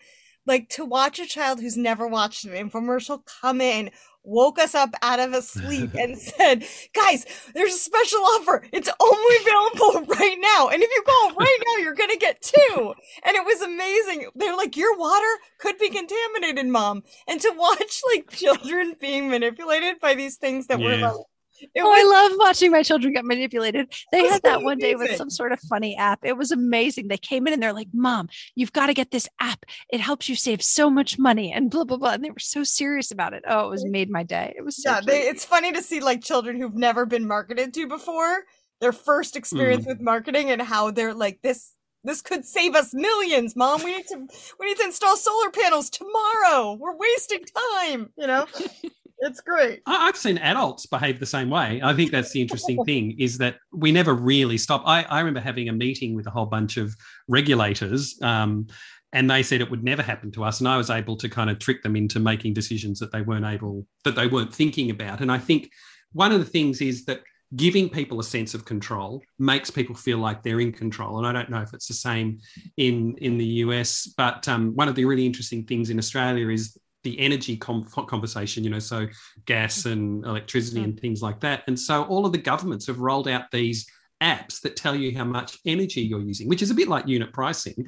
[0.46, 3.92] like to watch a child who's never watched an infomercial come in
[4.26, 8.66] woke us up out of a sleep and said, guys, there's a special offer.
[8.72, 10.70] It's only available right now.
[10.70, 12.94] And if you call right now, you're going to get two.
[13.24, 14.30] And it was amazing.
[14.36, 17.04] They're like, your water could be contaminated, mom.
[17.28, 20.86] And to watch like children being manipulated by these things that yeah.
[20.86, 21.26] were like,
[21.64, 23.94] oh, was, I love watching my children get manipulated.
[24.12, 26.20] They had that one day with some sort of funny app.
[26.24, 27.08] It was amazing.
[27.08, 29.66] They came in and they're like, Mom, you've got to get this app.
[29.90, 32.14] It helps you save so much money and blah, blah, blah.
[32.14, 33.44] And they were so serious about it.
[33.48, 34.54] Oh, it was made my day.
[34.58, 37.74] It was so Yeah, they, it's funny to see like children who've never been marketed
[37.74, 38.44] to before,
[38.82, 39.90] their first experience mm.
[39.90, 41.74] with marketing and how they're like, this
[42.06, 43.84] this could save us millions, mom.
[43.84, 44.28] We need to
[44.60, 46.78] we need to install solar panels tomorrow.
[46.80, 48.46] We're wasting time, you know?
[49.20, 49.82] It's great.
[49.86, 51.80] I've seen adults behave the same way.
[51.84, 54.84] I think that's the interesting thing is that we never really stop.
[54.86, 56.96] I, I remember having a meeting with a whole bunch of
[57.28, 58.20] regulators.
[58.22, 58.68] Um,
[59.14, 61.50] and they said it would never happen to us and i was able to kind
[61.50, 65.22] of trick them into making decisions that they weren't able that they weren't thinking about
[65.22, 65.72] and i think
[66.12, 67.22] one of the things is that
[67.56, 71.32] giving people a sense of control makes people feel like they're in control and i
[71.32, 72.40] don't know if it's the same
[72.78, 76.78] in in the us but um, one of the really interesting things in australia is
[77.06, 79.08] the energy com- conversation, you know, so
[79.46, 81.64] gas and electricity and things like that.
[81.68, 83.88] And so all of the governments have rolled out these
[84.22, 87.32] apps that tell you how much energy you're using, which is a bit like unit
[87.32, 87.88] pricing.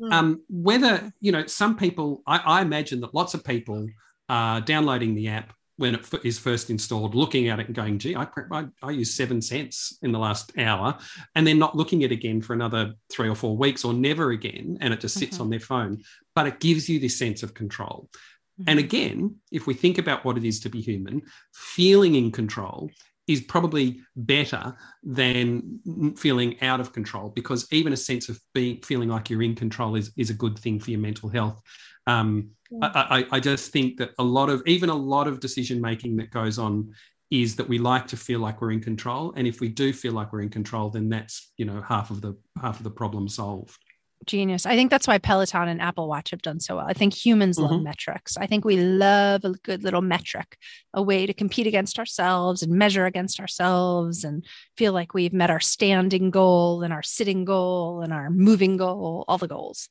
[0.00, 0.12] Mm.
[0.12, 3.88] Um, whether, you know, some people, I, I, imagine that lots of people
[4.28, 7.98] are downloading the app when it f- is first installed, looking at it and going,
[7.98, 10.98] gee, I, I, I use seven cents in the last hour,
[11.34, 14.30] and then not looking at it again for another three or four weeks or never
[14.30, 14.78] again.
[14.80, 15.42] And it just sits mm-hmm.
[15.44, 16.02] on their phone.
[16.34, 18.08] But it gives you this sense of control
[18.66, 21.22] And again, if we think about what it is to be human,
[21.54, 22.90] feeling in control
[23.26, 29.08] is probably better than feeling out of control because even a sense of being feeling
[29.08, 31.60] like you're in control is, is a good thing for your mental health.
[32.06, 32.50] Um,
[32.82, 36.16] I, I, I just think that a lot of even a lot of decision making
[36.16, 36.92] that goes on
[37.30, 39.32] is that we like to feel like we're in control.
[39.36, 42.20] And if we do feel like we're in control then that's you know half of
[42.20, 43.78] the half of the problem solved
[44.26, 44.66] genius.
[44.66, 46.86] I think that's why Peloton and Apple Watch have done so well.
[46.86, 47.72] I think humans mm-hmm.
[47.72, 48.36] love metrics.
[48.36, 50.56] I think we love a good little metric,
[50.94, 54.44] a way to compete against ourselves and measure against ourselves and
[54.76, 59.24] feel like we've met our standing goal and our sitting goal and our moving goal,
[59.28, 59.88] all the goals.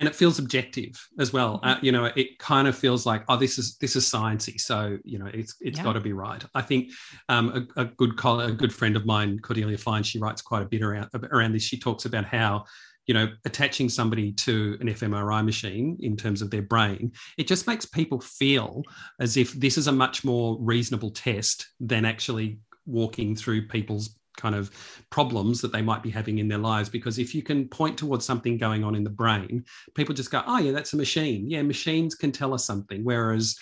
[0.00, 1.58] And it feels objective as well.
[1.58, 1.68] Mm-hmm.
[1.68, 4.98] Uh, you know, it kind of feels like, oh, this is this is sciencey, so
[5.04, 5.84] you know, it's it's yeah.
[5.84, 6.44] got to be right.
[6.52, 6.90] I think
[7.28, 10.66] um, a, a, good a good friend of mine, Cordelia Fine, she writes quite a
[10.66, 11.62] bit around around this.
[11.62, 12.64] She talks about how
[13.06, 17.66] you know, attaching somebody to an fMRI machine in terms of their brain, it just
[17.66, 18.82] makes people feel
[19.20, 24.54] as if this is a much more reasonable test than actually walking through people's kind
[24.54, 24.70] of
[25.10, 26.88] problems that they might be having in their lives.
[26.88, 30.42] Because if you can point towards something going on in the brain people just go
[30.46, 31.48] oh yeah that's a machine.
[31.48, 33.04] Yeah machines can tell us something.
[33.04, 33.56] Whereas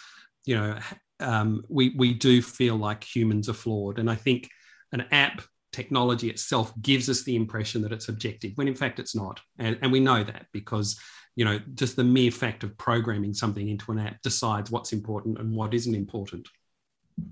[0.45, 0.79] you know
[1.21, 3.99] um, we we do feel like humans are flawed.
[3.99, 4.49] And i think
[4.93, 5.43] an app
[5.73, 9.79] technology itself gives us the impression that it's objective when in fact it's not and,
[9.83, 10.99] and we know that because
[11.35, 15.39] you know just the mere fact of programming something into an app decides what's important
[15.39, 16.47] and what isn't important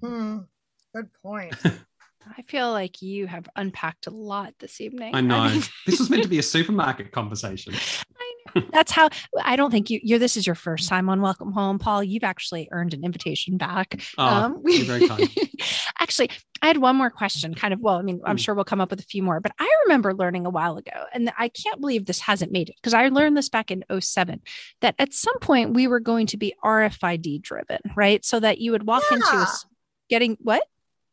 [0.02, 0.38] hmm.
[0.94, 1.54] good point
[2.36, 5.14] I feel like you have unpacked a lot this evening.
[5.14, 5.38] I know.
[5.38, 5.62] I mean...
[5.86, 7.74] this was meant to be a supermarket conversation.
[8.72, 9.08] That's how
[9.42, 10.18] I don't think you, you're.
[10.18, 12.02] This is your first time on Welcome Home, Paul.
[12.04, 14.00] You've actually earned an invitation back.
[14.18, 15.28] Oh, um, we, very kind.
[16.00, 16.30] actually,
[16.62, 17.54] I had one more question.
[17.54, 17.80] Kind of.
[17.80, 18.40] Well, I mean, I'm mm.
[18.40, 21.04] sure we'll come up with a few more, but I remember learning a while ago,
[21.12, 24.40] and I can't believe this hasn't made it because I learned this back in 07
[24.80, 28.24] that at some point we were going to be RFID driven, right?
[28.24, 29.16] So that you would walk yeah.
[29.16, 29.46] into a,
[30.08, 30.62] getting what?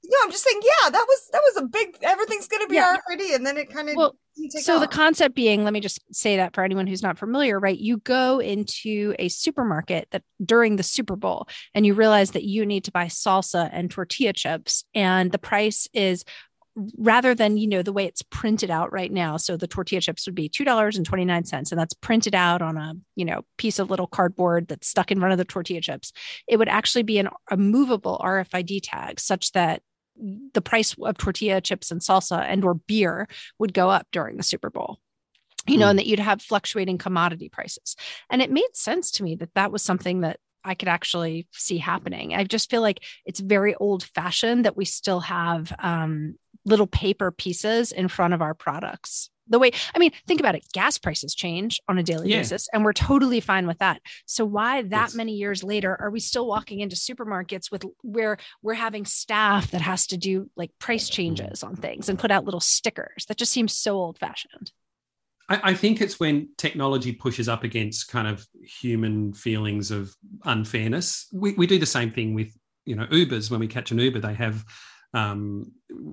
[0.04, 2.96] No, I'm just saying, yeah, that was that was a big everything's gonna be yeah.
[2.96, 4.16] RFID, and then it kind of well,
[4.50, 4.82] so off.
[4.82, 7.78] the concept being, let me just say that for anyone who's not familiar, right?
[7.78, 12.66] You go into a supermarket that during the Super Bowl and you realize that you
[12.66, 16.24] need to buy salsa and tortilla chips, and the price is
[16.98, 20.26] rather than you know the way it's printed out right now so the tortilla chips
[20.26, 24.68] would be $2.29 and that's printed out on a you know piece of little cardboard
[24.68, 26.14] that's stuck in front of the tortilla chips
[26.48, 29.82] it would actually be an, a movable rfid tag such that
[30.54, 33.28] the price of tortilla chips and salsa and or beer
[33.60, 35.00] would go up during the Super Bowl
[35.68, 35.90] you know, mm.
[35.90, 37.98] and that you'd have fluctuating commodity prices.
[38.30, 41.78] And it made sense to me that that was something that I could actually see
[41.78, 42.34] happening.
[42.34, 46.36] I just feel like it's very old fashioned that we still have um,
[46.68, 49.30] little paper pieces in front of our products.
[49.50, 52.40] The way i mean think about it gas prices change on a daily yeah.
[52.40, 54.02] basis and we're totally fine with that.
[54.26, 55.16] So why that yes.
[55.16, 59.80] many years later are we still walking into supermarkets with where we're having staff that
[59.80, 63.26] has to do like price changes on things and put out little stickers?
[63.30, 64.74] That just seems so old fashioned
[65.50, 70.14] I, I think it's when technology pushes up against kind of human feelings of
[70.44, 71.28] unfairness.
[71.32, 72.54] We, we do the same thing with
[72.86, 73.50] you know ubers.
[73.50, 74.64] When we catch an uber they have
[75.14, 75.72] um,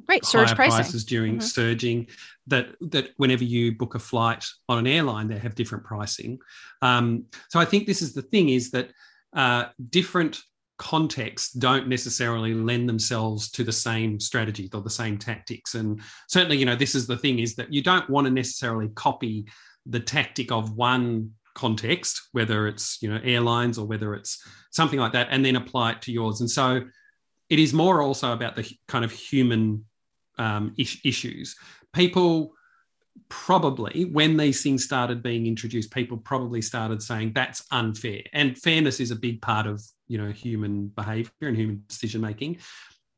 [0.09, 1.41] right surge prices during mm-hmm.
[1.41, 2.07] surging
[2.47, 6.39] that that whenever you book a flight on an airline they have different pricing.
[6.83, 8.91] Um, so i think this is the thing is that
[9.35, 10.41] uh, different
[10.79, 15.75] contexts don't necessarily lend themselves to the same strategy or the same tactics.
[15.75, 18.89] And certainly you know this is the thing is that you don't want to necessarily
[18.95, 19.47] copy
[19.87, 25.13] the tactic of one context whether it's you know airlines or whether it's something like
[25.13, 26.41] that and then apply it to yours.
[26.41, 26.83] And so
[27.55, 29.85] it is more also about the kind of human
[30.39, 31.55] um, is- issues.
[31.93, 32.53] People
[33.29, 38.23] probably, when these things started being introduced, people probably started saying that's unfair.
[38.33, 42.59] And fairness is a big part of you know human behavior and human decision making.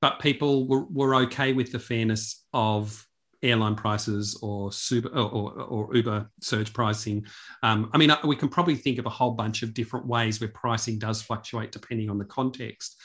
[0.02, 3.06] But people were, were okay with the fairness of
[3.42, 7.24] airline prices or super or, or, or Uber surge pricing.
[7.62, 10.42] Um, I mean, uh, we can probably think of a whole bunch of different ways
[10.42, 12.96] where pricing does fluctuate depending on the context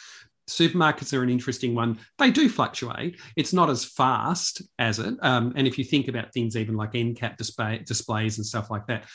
[0.50, 2.00] supermarkets are an interesting one.
[2.18, 3.20] They do fluctuate.
[3.36, 5.16] It's not as fast as it.
[5.22, 8.70] Um, and if you think about things even like end cap display, displays and stuff
[8.70, 9.06] like that,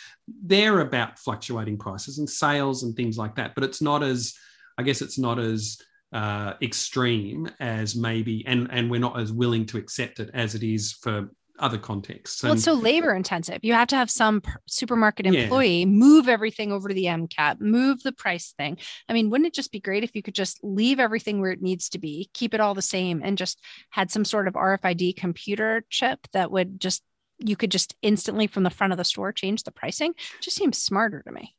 [0.44, 3.54] they're about fluctuating prices and sales and things like that.
[3.54, 4.34] But it's not as,
[4.78, 5.78] I guess, it's not as
[6.12, 10.62] uh, extreme as maybe, and and we're not as willing to accept it as it
[10.62, 12.42] is for other contexts.
[12.42, 13.60] And, well, it's so labor intensive.
[13.62, 15.86] You have to have some supermarket employee yeah.
[15.86, 18.78] move everything over to the end cap, move the price thing.
[19.08, 21.62] I mean, wouldn't it just be great if you could just leave everything where it
[21.62, 25.16] needs to be, keep it all the same, and just had some sort of RFID
[25.16, 27.02] computer chip that would just
[27.38, 30.12] you could just instantly from the front of the store change the pricing?
[30.12, 31.54] It just seems smarter to me.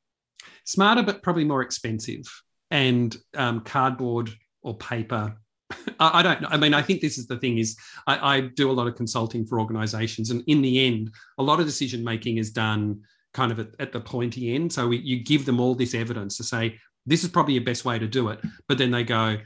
[0.63, 2.25] Smarter, but probably more expensive.
[2.71, 4.29] and um, cardboard
[4.61, 5.37] or paper.
[5.99, 6.47] I, I don't know.
[6.49, 8.95] I mean, I think this is the thing is I, I do a lot of
[8.95, 13.01] consulting for organizations, and in the end, a lot of decision making is done
[13.33, 14.71] kind of at, at the pointy end.
[14.73, 17.85] So we, you give them all this evidence to say this is probably your best
[17.85, 19.37] way to do it, but then they go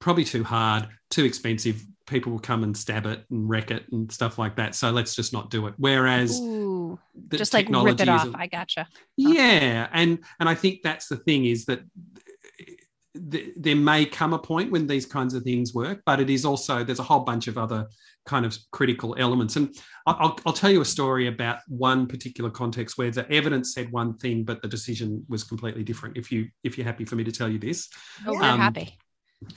[0.00, 1.84] probably too hard, too expensive.
[2.06, 4.74] People will come and stab it and wreck it and stuff like that.
[4.74, 5.74] So let's just not do it.
[5.76, 6.98] Whereas Ooh,
[7.30, 8.34] just like rip it off.
[8.34, 8.88] a- I gotcha.
[9.16, 11.80] yeah, and and I think that's the thing is that
[13.30, 16.44] th- there may come a point when these kinds of things work, but it is
[16.44, 17.88] also there's a whole bunch of other
[18.26, 19.56] kind of critical elements.
[19.56, 19.74] And
[20.06, 24.16] I'll, I'll tell you a story about one particular context where the evidence said one
[24.18, 26.16] thing, but the decision was completely different.
[26.16, 27.88] If you if you're happy for me to tell you this,
[28.26, 28.98] Oh, we're Um, happy.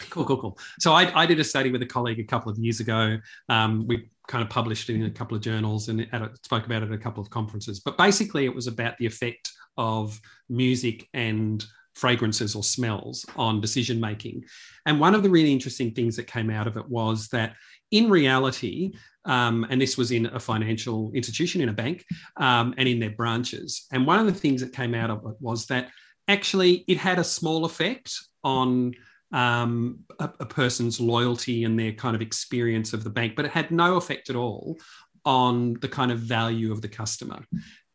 [0.10, 0.58] Cool, cool, cool.
[0.80, 3.18] So I, I did a study with a colleague a couple of years ago.
[3.50, 6.66] Um, we kind of published it in a couple of journals and at a, spoke
[6.66, 7.82] about it at a couple of conferences.
[7.82, 11.64] But basically, it was about the effect of music and
[11.96, 14.44] fragrances or smells on decision making.
[14.86, 17.56] And one of the really interesting things that came out of it was that
[17.92, 18.94] in reality,
[19.26, 22.04] um, and this was in a financial institution, in a bank,
[22.38, 23.86] um, and in their branches.
[23.92, 25.90] And one of the things that came out of it was that
[26.28, 28.14] actually it had a small effect
[28.44, 28.94] on
[29.32, 33.52] um, a, a person's loyalty and their kind of experience of the bank, but it
[33.52, 34.78] had no effect at all
[35.26, 37.44] on the kind of value of the customer.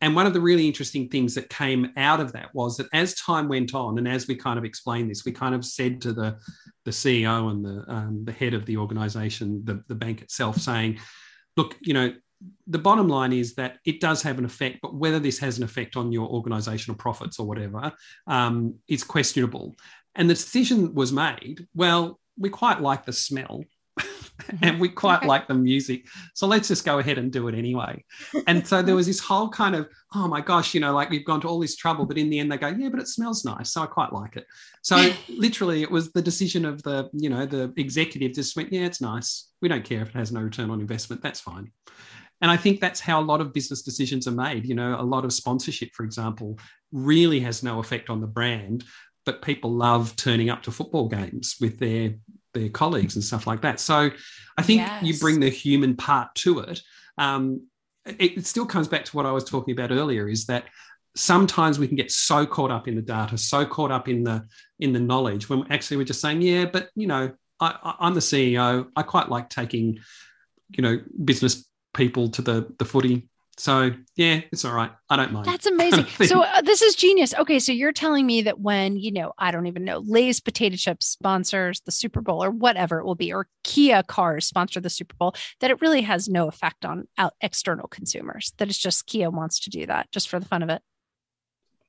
[0.00, 3.14] And one of the really interesting things that came out of that was that as
[3.14, 6.12] time went on, and as we kind of explained this, we kind of said to
[6.12, 6.38] the,
[6.84, 10.98] the CEO and the, um, the head of the organization, the, the bank itself, saying,
[11.56, 12.12] look, you know,
[12.68, 15.64] the bottom line is that it does have an effect, but whether this has an
[15.64, 17.92] effect on your organizational profits or whatever
[18.28, 19.74] um, is questionable.
[20.14, 23.64] And the decision was made well, we quite like the smell
[24.62, 26.06] and we quite like the music.
[26.34, 28.04] So let's just go ahead and do it anyway.
[28.46, 31.24] And so there was this whole kind of, oh my gosh, you know, like we've
[31.24, 33.44] gone to all this trouble, but in the end they go, yeah, but it smells
[33.44, 33.72] nice.
[33.72, 34.46] So I quite like it.
[34.82, 38.86] So literally it was the decision of the, you know, the executive just went, yeah,
[38.86, 39.50] it's nice.
[39.60, 41.22] We don't care if it has no return on investment.
[41.22, 41.70] That's fine.
[42.40, 44.64] And I think that's how a lot of business decisions are made.
[44.64, 46.58] You know, a lot of sponsorship, for example,
[46.92, 48.84] really has no effect on the brand,
[49.26, 52.14] but people love turning up to football games with their
[52.58, 53.80] their colleagues and stuff like that.
[53.80, 54.10] So
[54.56, 56.82] I think you bring the human part to it.
[57.16, 57.66] Um,
[58.06, 60.64] it, it still comes back to what I was talking about earlier: is that
[61.14, 64.46] sometimes we can get so caught up in the data, so caught up in the
[64.80, 68.20] in the knowledge, when actually we're just saying, yeah, but you know, I, I'm the
[68.20, 68.88] CEO.
[68.94, 69.98] I quite like taking,
[70.70, 73.28] you know, business people to the the footy.
[73.58, 74.92] So yeah, it's all right.
[75.10, 75.46] I don't mind.
[75.46, 76.06] That's amazing.
[76.28, 77.34] So uh, this is genius.
[77.34, 80.76] Okay, so you're telling me that when you know, I don't even know, Lay's potato
[80.76, 84.88] chips sponsors the Super Bowl or whatever it will be, or Kia cars sponsor the
[84.90, 88.52] Super Bowl, that it really has no effect on out external consumers.
[88.58, 90.80] That it's just Kia wants to do that just for the fun of it.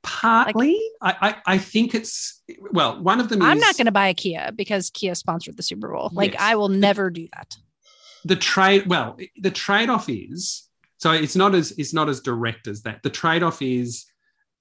[0.01, 1.15] Partly, I,
[1.45, 2.41] I I think it's
[2.72, 3.01] well.
[3.03, 5.63] One of them I'm is not going to buy a Kia because Kia sponsored the
[5.63, 6.09] Super Bowl.
[6.13, 6.41] Like Yes.
[6.41, 7.57] I will never do that.
[8.24, 8.88] the trade.
[8.88, 10.68] Well, the trade off is
[10.99, 13.01] so it's not as it's not as direct as that.
[13.03, 14.05] The trade off is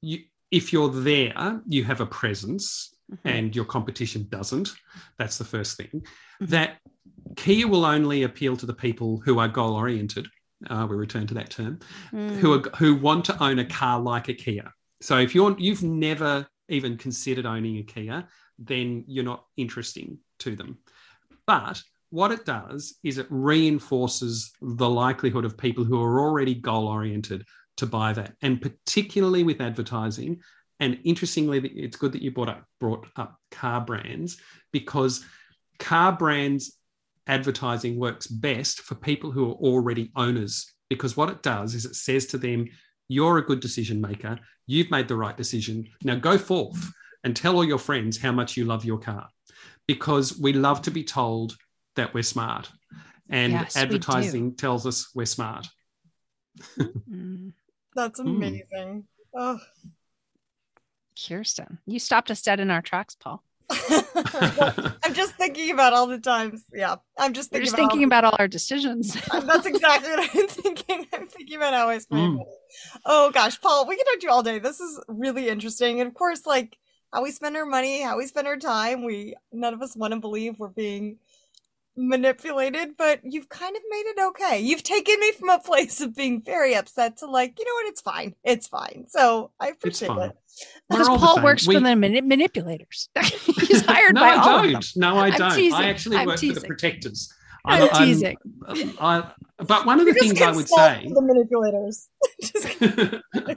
[0.01, 0.19] you
[0.51, 3.29] if you're there, you have a presence, Mm-hmm.
[3.37, 4.69] and your competition doesn't.
[5.19, 5.89] That's the first thing.
[6.43, 6.49] Mhm.
[6.51, 6.71] That
[7.37, 10.29] Kia will only appeal to the people who are goal oriented.
[10.69, 11.79] Uh, we return to that term.
[12.13, 12.37] Mm.
[12.37, 14.71] who are who want to own a car like a Kia.
[15.01, 18.29] So if you're you've never even considered owning a Kia,
[18.59, 20.77] then you're not interesting to them.
[21.47, 21.81] But
[22.11, 27.45] what it does is it reinforces the likelihood of people who are already goal oriented
[27.77, 30.41] to buy that, and particularly with advertising.
[30.81, 34.39] And interestingly, it's good that you brought up brought up car brands
[34.73, 35.25] because
[35.79, 36.77] car brands
[37.27, 41.95] advertising works best for people who are already owners because what it does is it
[41.95, 42.67] says to them,
[43.09, 44.39] You're a good decision maker.
[44.67, 45.89] You've made the right decision.
[46.03, 46.91] Now go forth
[47.25, 49.29] and tell all your friends how much you love your car
[49.87, 51.57] because we love to be told
[51.99, 52.71] that we're smart.
[53.29, 55.69] And Yes, advertising tells us we're smart.
[56.79, 57.53] Mm.
[57.95, 58.29] That's Hmm.
[58.29, 59.05] amazing.
[59.37, 59.61] Oh.
[61.27, 63.43] Kirsten, you stopped us dead in our tracks, Paul.
[63.69, 64.07] Well,
[65.05, 66.65] I'm just thinking about all the times.
[66.73, 69.15] Yeah, I'm just We're thinking just about, thinking about all our decisions.
[69.33, 71.07] That's exactly what I'm thinking.
[71.13, 72.39] I'm thinking about how I spend.
[72.39, 72.45] Mm.
[73.05, 74.59] Oh gosh, Paul, we can talk to you all day.
[74.59, 76.79] This is really interesting, and of course, like
[77.13, 79.05] how we spend our money, how we spend our time.
[79.05, 81.19] We none of us want to believe we're being
[81.99, 84.61] manipulated, but you've kind of made it okay.
[84.61, 87.87] You've taken me from a place of being very upset to like, you know what,
[87.89, 88.35] it's fine.
[88.45, 89.05] It's fine.
[89.09, 90.33] So I appreciate it.
[90.89, 93.09] Because all the Paul works We- for the mani- manipulators.
[93.21, 94.67] He's hired no, by I all don't.
[94.67, 94.83] of them.
[94.97, 95.55] No, I I'm don't.
[95.55, 95.75] teasing.
[95.75, 97.33] I actually I'm work for the protectors.
[97.65, 98.37] I'm I'm- I'm- teasing.
[98.67, 99.31] Uh, I,
[99.65, 102.09] but one of the things I would say, the manipulators.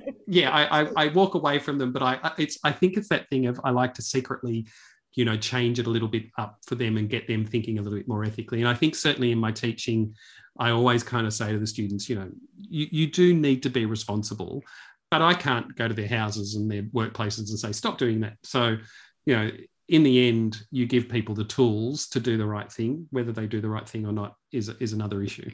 [0.27, 3.09] Yeah, I, I, I walk away from them, but I, I- it's, I think it's
[3.09, 4.65] that thing of I like to secretly
[5.13, 7.81] you know, change it a little bit up for them and get them thinking a
[7.81, 8.59] little bit more ethically.
[8.59, 10.15] And I think certainly in my teaching,
[10.57, 13.69] I always kind of say to the students, you know, you, you do need to
[13.69, 14.63] be responsible,
[15.09, 18.37] but I can't go to their houses and their workplaces and say, stop doing that.
[18.43, 18.77] So,
[19.25, 19.51] you know,
[19.89, 23.07] in the end, you give people the tools to do the right thing.
[23.11, 25.51] Whether they do the right thing or not is, is another issue.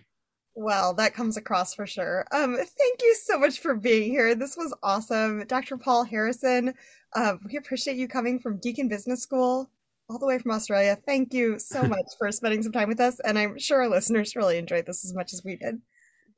[0.59, 2.25] Well, that comes across for sure.
[2.31, 4.33] Um, thank you so much for being here.
[4.33, 5.45] This was awesome.
[5.45, 5.77] Dr.
[5.77, 6.73] Paul Harrison,
[7.15, 9.69] uh, we appreciate you coming from Deakin Business School
[10.09, 10.97] all the way from Australia.
[11.05, 13.19] Thank you so much for spending some time with us.
[13.19, 15.79] And I'm sure our listeners really enjoyed this as much as we did.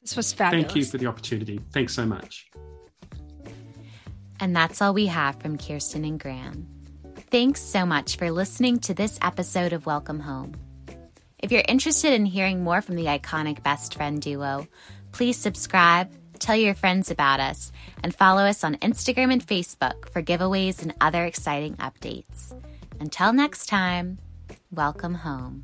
[0.01, 0.65] This was fabulous.
[0.65, 1.61] Thank you for the opportunity.
[1.71, 2.51] Thanks so much.
[4.41, 6.67] And that's all we have from Kirsten and Graham.
[7.31, 10.55] Thanks so much for listening to this episode of Welcome Home.
[11.39, 14.67] If you're interested in hearing more from the iconic best friend duo,
[15.13, 17.71] please subscribe, tell your friends about us,
[18.03, 22.53] and follow us on Instagram and Facebook for giveaways and other exciting updates.
[22.99, 24.19] Until next time,
[24.69, 25.63] welcome home.